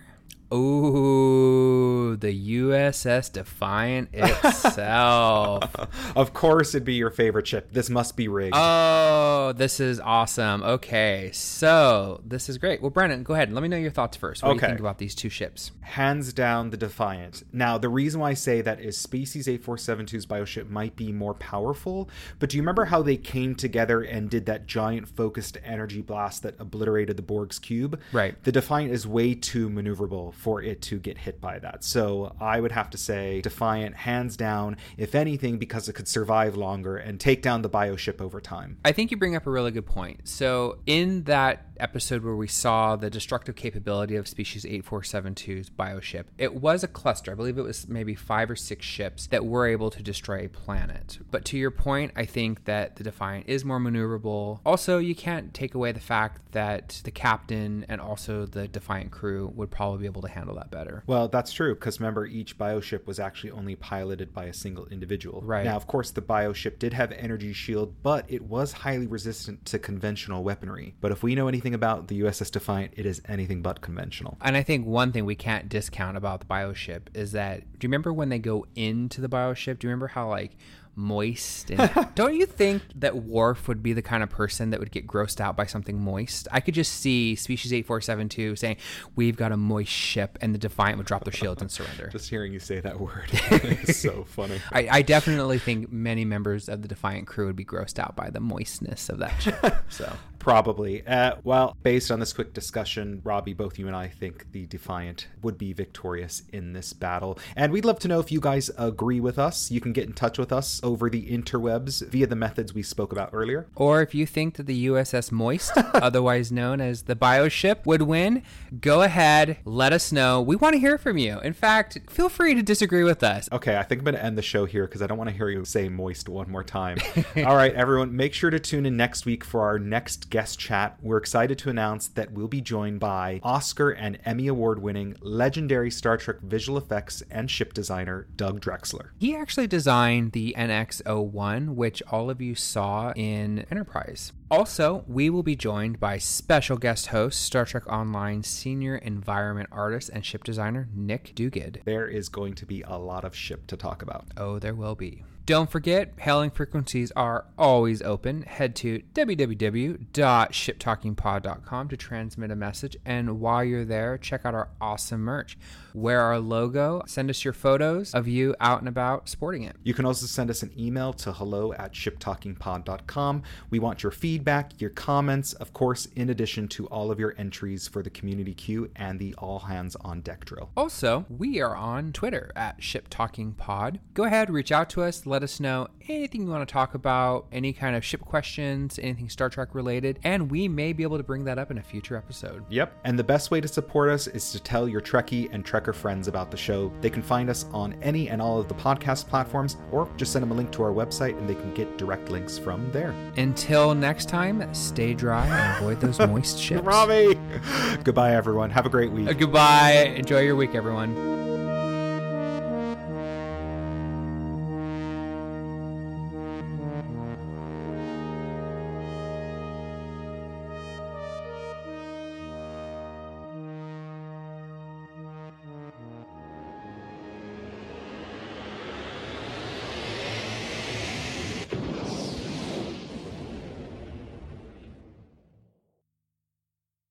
Ooh, 0.55 2.17
the 2.17 2.59
USS 2.61 3.33
Defiant 3.33 4.11
itself. 4.13 5.75
of 6.17 6.33
course, 6.33 6.75
it'd 6.75 6.85
be 6.85 6.95
your 6.95 7.11
favorite 7.11 7.47
ship. 7.47 7.73
This 7.73 7.91
must 7.91 8.17
be 8.17 8.29
rigged. 8.29 8.55
oh, 8.57 9.53
this 9.57 9.81
is 9.81 9.99
awesome. 10.01 10.63
Okay, 10.63 11.31
so 11.33 12.21
this 12.25 12.49
is 12.49 12.59
great. 12.59 12.81
Well, 12.81 12.91
Brandon, 12.91 13.23
go 13.23 13.35
ahead 13.35 13.53
let 13.53 13.63
me 13.63 13.69
know 13.69 13.77
your 13.77 13.91
thoughts 13.91 14.17
first. 14.17 14.43
What 14.43 14.51
do 14.51 14.55
you 14.57 14.69
think 14.69 14.81
about 14.81 14.99
these 14.99 15.15
two 15.15 15.31
ships? 15.31 15.73
hands 15.87 16.33
down 16.33 16.71
the 16.71 16.77
Defiant. 16.77 17.45
Now, 17.53 17.79
the 17.79 17.89
reason 17.89 18.21
why 18.21 18.31
I 18.31 18.35
say 18.35 18.61
that 18.61 18.81
is 18.81 18.99
Species 18.99 19.47
8472's 19.47 20.27
bioship 20.27 20.69
might 20.69 20.97
be 20.97 21.13
more 21.13 21.33
powerful, 21.35 22.11
but 22.39 22.51
do 22.51 22.57
you 22.57 22.63
remember 22.63 22.87
how 22.87 23.03
they 23.03 23.17
came 23.17 23.55
together 23.55 24.03
and 24.03 24.29
did 24.29 24.47
that 24.47 24.67
giant 24.67 25.09
focused 25.09 25.59
energy 25.65 26.03
blast 26.03 26.43
that 26.43 26.57
obliterated 26.59 27.17
the 27.17 27.23
Borg's 27.23 27.59
cube? 27.61 28.01
Right. 28.13 28.43
The 28.43 28.53
Defiant 28.53 28.91
is 28.93 29.07
way 29.07 29.35
too 29.35 29.71
maneuverable 29.71 30.35
for 30.37 30.63
it 30.63 30.83
to 30.83 30.99
get 30.99 31.19
hit 31.19 31.41
by 31.41 31.59
that. 31.59 31.83
So 31.83 32.35
I 32.41 32.61
would 32.61 32.73
have 32.73 32.91
to 32.91 32.99
say 32.99 33.41
Defiant, 33.41 33.97
hands 33.97 34.37
down, 34.37 34.77
if 34.97 35.15
anything, 35.15 35.59
because 35.59 35.89
it 35.89 35.95
could 35.95 36.09
survive 36.09 36.57
longer 36.57 36.97
and 36.97 37.19
take 37.19 37.43
down 37.43 37.63
the 37.63 37.71
bioship 37.71 38.21
over 38.21 38.41
time. 38.41 38.79
I 38.85 38.93
think 38.93 39.11
you 39.11 39.17
bring 39.17 39.35
up 39.35 39.47
a 39.47 39.51
really 39.51 39.71
good 39.71 39.87
point. 39.87 40.29
So, 40.29 40.79
in 40.87 41.25
that 41.25 41.66
episode 41.81 42.25
where 42.25 42.37
we 42.37 42.49
saw 42.49 42.97
the 42.97 43.11
destructive 43.11 43.57
capability 43.57 44.17
of 44.17 44.29
species 44.29 44.65
8472's 44.65 45.71
bioship, 45.71 46.25
it 46.39 46.55
was 46.55 46.83
a 46.83 46.89
cluster. 46.89 47.33
I 47.33 47.35
believe 47.35 47.59
it 47.59 47.63
was 47.63 47.89
maybe 47.89 48.15
five 48.15 48.51
or 48.51 48.57
six 48.57 48.85
ships 48.85 49.27
that 49.29 49.45
were 49.45 49.67
able 49.67 49.91
to 49.91 50.03
destroy 50.03 50.45
a 50.45 50.49
planet. 50.49 51.19
But 51.31 51.45
to 51.47 51.59
your 51.59 51.71
point, 51.71 52.13
I 52.17 52.25
think 52.25 52.65
that 52.65 52.97
the 52.97 53.05
Defiant 53.05 53.49
is 53.49 53.65
more 53.65 53.81
maneuverable. 53.81 54.61
Also, 54.65 54.99
you 54.99 55.15
can't 55.15 55.55
take 55.55 55.75
away 55.75 55.93
the 55.93 56.01
fact 56.01 56.53
that 56.53 57.01
the 57.05 57.11
captain 57.11 57.85
and 57.89 58.01
also 58.01 58.47
the 58.47 58.69
Defiant 58.69 59.11
crew 59.11 59.53
would 59.55 59.71
probably 59.71 60.01
be 60.01 60.07
able 60.07 60.23
to 60.23 60.29
handle 60.29 60.55
that 60.57 60.71
better. 60.71 61.03
Well, 61.07 61.29
that's 61.29 61.53
true 61.53 61.75
because 61.75 62.01
remember, 62.01 62.27
each 62.27 62.59
bioship 62.59 63.07
was 63.07 63.19
actually 63.19 63.51
only 63.51 63.77
piloted 63.77 64.33
by 64.33 64.45
a 64.45 64.53
single 64.53 64.87
individual. 64.87 65.43
Right. 65.43 65.65
Now, 65.65 65.77
of 65.77 65.87
course, 65.87 66.11
the 66.11 66.23
bioship 66.23 66.79
did 66.79 66.93
have 66.93 67.13
energy 67.13 67.53
shield, 67.53 67.95
but 68.03 68.25
it 68.29 68.43
was 68.43 68.73
highly 68.73 69.07
resistant 69.07 69.65
to 69.67 69.79
conventional 69.79 70.43
weaponry. 70.43 70.95
But 71.01 71.13
if 71.13 71.23
we 71.23 71.35
know 71.35 71.49
anything 71.49 71.66
about 71.75 72.09
the 72.09 72.21
USS 72.21 72.51
Defiant, 72.51 72.93
it 72.97 73.07
is 73.07 73.21
anything 73.27 73.63
but 73.63 73.81
conventional. 73.81 74.39
And 74.41 74.57
I 74.57 74.63
think 74.63 74.87
one 74.87 75.13
thing 75.13 75.25
we 75.25 75.35
can't 75.35 75.69
discount 75.69 76.17
about 76.17 76.41
the 76.41 76.47
bioship 76.47 77.03
is 77.15 77.33
that 77.33 77.61
do 77.79 77.87
you 77.87 77.89
remember 77.89 78.13
when 78.13 78.29
they 78.29 78.39
go 78.39 78.67
into 78.75 79.21
the 79.21 79.29
bioship? 79.29 79.79
Do 79.79 79.87
you 79.87 79.91
remember 79.91 80.09
how 80.09 80.29
like 80.29 80.57
moist 80.99 81.71
and 81.71 82.09
don't 82.15 82.35
you 82.35 82.47
think 82.47 82.83
that 82.95 83.15
Worf 83.15 83.69
would 83.69 83.83
be 83.83 83.93
the 83.93 84.01
kind 84.01 84.23
of 84.23 84.31
person 84.31 84.71
that 84.71 84.81
would 84.81 84.91
get 84.91 85.07
grossed 85.07 85.41
out 85.41 85.57
by 85.57 85.67
something 85.67 86.01
moist? 86.01 86.49
I 86.51 86.61
could 86.61 86.75
just 86.75 86.93
see 86.95 87.37
species 87.37 87.73
8472 87.73 88.57
saying, 88.57 88.77
"We've 89.15 89.37
got 89.37 89.53
a 89.53 89.57
moist 89.57 89.93
ship," 89.93 90.39
and 90.41 90.55
the 90.55 90.59
Defiant 90.59 90.97
would 90.97 91.07
drop 91.07 91.25
their 91.25 91.33
shields 91.33 91.61
and 91.61 91.71
surrender. 91.71 92.09
Just 92.11 92.31
hearing 92.31 92.53
you 92.53 92.59
say 92.59 92.81
that 92.81 92.99
word 92.99 93.29
is 93.51 93.99
so 93.99 94.25
funny. 94.25 94.61
I, 94.73 94.89
I 94.91 95.03
definitely 95.03 95.59
think 95.59 95.93
many 95.93 96.25
members 96.25 96.69
of 96.69 96.83
the 96.83 96.89
Defiant 96.89 97.27
crew 97.27 97.47
would 97.47 97.57
be 97.57 97.65
grossed 97.65 97.99
out 97.99 98.17
by 98.17 98.31
the 98.31 98.41
moistness 98.41 99.09
of 99.09 99.19
that 99.19 99.39
ship. 99.41 99.57
So 99.89 100.11
Probably. 100.47 101.05
Uh, 101.05 101.35
well, 101.43 101.77
based 101.83 102.13
on 102.13 102.21
this 102.21 102.33
quick 102.33 102.55
discussion, 102.55 103.21
Robbie, 103.25 103.53
both 103.53 103.81
you 103.81 103.89
and 103.89 103.97
I 103.97 104.07
think 104.07 104.53
the 104.53 104.65
Defiant 104.67 105.27
would 105.43 105.59
be 105.59 105.73
victorious 105.73 106.45
in 106.53 106.73
this 106.73 106.93
battle. 106.93 107.37
And 107.57 107.73
we'd 107.73 107.85
love 107.85 107.99
to 107.99 108.07
know 108.07 108.21
if 108.21 108.31
you 108.31 108.39
guys 108.39 108.71
agree 108.79 109.19
with 109.19 109.41
us. 109.41 109.73
You 109.73 109.81
can 109.81 109.93
get 109.93 110.05
in 110.05 110.13
touch 110.13 110.39
with 110.39 110.53
us 110.53 110.81
over 110.85 111.11
the 111.11 111.27
interwebs 111.29 112.07
via 112.07 112.29
the 112.29 112.37
methods 112.37 112.73
we 112.73 112.85
spoke 112.85 113.11
about 113.11 113.31
earlier. 113.33 113.67
Or 113.75 114.03
if 114.03 114.15
you 114.15 114.25
think 114.25 114.55
that 114.55 114.67
the 114.67 114.87
USS 114.87 115.33
Moist, 115.33 115.73
otherwise 115.95 116.53
known 116.53 116.81
as 116.81 117.03
the 117.03 117.17
Bioship, 117.17 117.85
would 117.85 118.03
win, 118.03 118.45
go 118.81 119.03
ahead, 119.03 119.57
let 119.65 119.93
us 119.93 120.13
know. 120.13 120.41
We 120.41 120.55
want 120.55 120.75
to 120.75 120.79
hear 120.79 120.97
from 120.97 121.19
you. 121.19 121.41
In 121.41 121.55
fact, 121.55 121.99
feel 122.09 122.29
free 122.29 122.55
to 122.55 122.63
disagree 122.63 123.03
with 123.03 123.25
us. 123.25 123.49
Okay, 123.51 123.77
I 123.77 123.83
think 123.83 124.03
I'm 124.03 124.05
going 124.05 124.15
to 124.15 124.25
end 124.25 124.39
the 124.39 124.43
show 124.43 124.65
here 124.65 124.87
because 124.87 125.03
I 125.03 125.09
don't 125.09 125.19
want 125.19 125.31
to 125.31 125.35
hear 125.35 125.49
you 125.49 125.65
say 125.65 125.89
moist 125.89 126.29
one 126.29 126.49
more 126.49 126.63
time. 126.63 126.99
All 127.39 127.57
right, 127.57 127.75
everyone, 127.75 128.15
make 128.15 128.33
sure 128.33 128.51
to 128.51 128.61
tune 128.61 128.87
in 128.87 128.97
next 128.97 129.27
week 129.27 129.43
for 129.43 129.63
our 129.63 129.81
next 129.81 130.31
guest 130.37 130.59
chat. 130.59 130.99
We're 131.01 131.17
excited 131.17 131.57
to 131.61 131.71
announce 131.71 132.09
that 132.09 132.31
we'll 132.31 132.47
be 132.47 132.61
joined 132.61 133.01
by 133.01 133.41
Oscar 133.43 133.89
and 133.89 134.19
Emmy 134.27 134.49
Award 134.49 134.83
winning 134.83 135.17
legendary 135.23 135.91
Star 135.91 136.19
Trek 136.19 136.43
visual 136.43 136.77
effects 136.77 137.23
and 137.31 137.51
ship 137.51 137.73
designer 137.73 138.27
Doug 138.37 138.61
Drexler. 138.61 139.13
He 139.19 139.35
actually 139.35 139.67
designed 139.67 140.33
the 140.33 140.55
NX01, 140.59 141.71
which 141.71 142.03
all 142.11 142.29
of 142.29 142.43
you 142.43 142.55
saw 142.55 143.15
in 143.17 143.65
Enterprise. 143.71 144.35
Also, 144.51 145.07
we 145.09 145.31
will 145.31 145.43
be 145.43 145.57
joined 145.57 145.99
by 145.99 146.19
special 146.19 146.77
guest 146.77 147.07
host, 147.07 147.41
Star 147.41 147.65
Trek 147.65 147.87
Online 147.91 148.43
senior 148.43 148.97
environment 148.97 149.71
artist 149.73 150.11
and 150.13 150.23
ship 150.23 150.45
designer 150.45 150.87
Nick 150.95 151.35
Duguid. 151.35 151.83
There 151.85 152.07
is 152.07 152.29
going 152.29 152.57
to 152.57 152.67
be 152.67 152.83
a 152.83 152.99
lot 152.99 153.25
of 153.25 153.35
ship 153.35 153.67
to 153.69 153.77
talk 153.79 154.03
about. 154.03 154.27
Oh, 154.37 154.59
there 154.59 154.75
will 154.75 154.97
be. 154.97 155.25
Don't 155.47 155.71
forget, 155.71 156.13
hailing 156.19 156.51
frequencies 156.51 157.11
are 157.13 157.47
always 157.57 158.03
open. 158.03 158.43
Head 158.43 158.75
to 158.77 159.01
www.shiptalkingpod.com 159.15 161.89
to 161.89 161.97
transmit 161.97 162.51
a 162.51 162.57
message. 162.57 162.97
And 163.05 163.39
while 163.39 163.63
you're 163.63 163.85
there, 163.85 164.19
check 164.19 164.45
out 164.45 164.57
our 164.57 164.71
awesome 164.81 165.21
merch. 165.21 165.57
Wear 165.95 166.21
our 166.21 166.41
logo. 166.41 167.05
Send 167.07 167.31
us 167.31 167.45
your 167.45 167.53
photos 167.53 168.13
of 168.13 168.27
you 168.27 168.57
out 168.61 168.81
and 168.81 168.89
about 168.89 169.29
sporting 169.29 169.63
it. 169.63 169.77
You 169.85 169.95
can 169.95 170.05
also 170.05 170.27
send 170.27 170.51
us 170.51 170.65
an 170.65 170.73
email 170.77 171.13
to 171.13 171.33
hello 171.33 171.73
at 171.75 171.93
shiptalkingpod.com. 171.93 173.45
We 173.71 173.79
want 173.79 174.03
your 174.03 174.11
feedback, 174.11 174.81
your 174.81 174.91
comments, 174.91 175.53
of 175.53 175.73
course, 175.73 176.09
in 176.17 176.29
addition 176.29 176.67
to 176.69 176.89
all 176.89 177.13
of 177.13 177.21
your 177.21 177.37
entries 177.39 177.87
for 177.87 178.03
the 178.03 178.11
community 178.11 178.53
Q 178.53 178.91
and 178.97 179.21
the 179.21 179.33
all 179.39 179.61
hands 179.61 179.95
on 180.01 180.23
deck 180.23 180.45
drill. 180.45 180.71
Also, 180.77 181.25
we 181.29 181.61
are 181.61 181.77
on 181.77 182.13
Twitter 182.13 182.51
at 182.57 182.81
ShipTalkingPod. 182.81 184.01
Go 184.13 184.25
ahead, 184.25 184.51
reach 184.51 184.73
out 184.73 184.91
to 184.91 185.05
us, 185.05 185.25
let 185.37 185.43
us 185.43 185.61
know 185.61 185.87
anything 186.09 186.45
you 186.45 186.49
want 186.49 186.67
to 186.67 186.73
talk 186.73 186.95
about, 186.95 187.45
any 187.53 187.71
kind 187.71 187.95
of 187.95 188.03
ship 188.03 188.23
questions, 188.23 188.99
anything 188.99 189.29
Star 189.29 189.51
Trek 189.51 189.75
related, 189.75 190.19
and 190.25 190.51
we 190.51 190.67
may 190.67 190.95
be 190.95 191.03
able 191.03 191.19
to 191.19 191.23
bring 191.23 191.45
that 191.45 191.59
up 191.59 191.71
in 191.71 191.77
a 191.77 191.83
future 191.83 192.17
episode. 192.17 192.65
Yep. 192.71 192.97
And 193.05 193.19
the 193.19 193.25
best 193.25 193.51
way 193.51 193.61
to 193.61 193.69
support 193.69 194.09
us 194.09 194.29
is 194.29 194.51
to 194.53 194.61
tell 194.61 194.89
your 194.89 195.03
Trekkie 195.03 195.53
and 195.53 195.63
Trekker 195.63 195.95
friends 195.95 196.27
about 196.27 196.51
the 196.51 196.57
show. 196.57 196.91
They 197.03 197.11
can 197.11 197.21
find 197.21 197.51
us 197.51 197.67
on 197.75 197.93
any 198.01 198.31
and 198.31 198.41
all 198.41 198.59
of 198.59 198.67
the 198.67 198.75
podcast 198.75 199.29
platforms, 199.29 199.77
or 199.93 200.09
just 200.17 200.33
send 200.33 200.43
them 200.43 200.53
a 200.53 200.55
link 200.55 200.73
to 200.73 200.83
our 200.83 200.93
website 200.93 201.37
and 201.37 201.47
they 201.47 201.55
can 201.55 201.75
get 201.75 201.99
direct 201.99 202.31
links 202.31 202.57
from 202.57 202.91
there. 202.93 203.11
Until 203.37 203.95
next 203.95 204.31
time, 204.31 204.73
stay 204.73 205.13
dry 205.13 205.47
and 205.47 205.77
avoid 205.77 206.01
those 206.01 206.19
moist 206.31 206.59
ships. 206.59 206.83
Robbie! 206.83 207.39
Goodbye, 208.05 208.35
everyone. 208.35 208.71
Have 208.71 208.87
a 208.87 208.91
great 208.91 209.13
week. 209.13 209.29
Uh, 209.29 209.35
goodbye. 209.35 210.15
Enjoy 210.17 210.41
your 210.41 210.57
week, 210.57 210.75
everyone. 210.75 211.56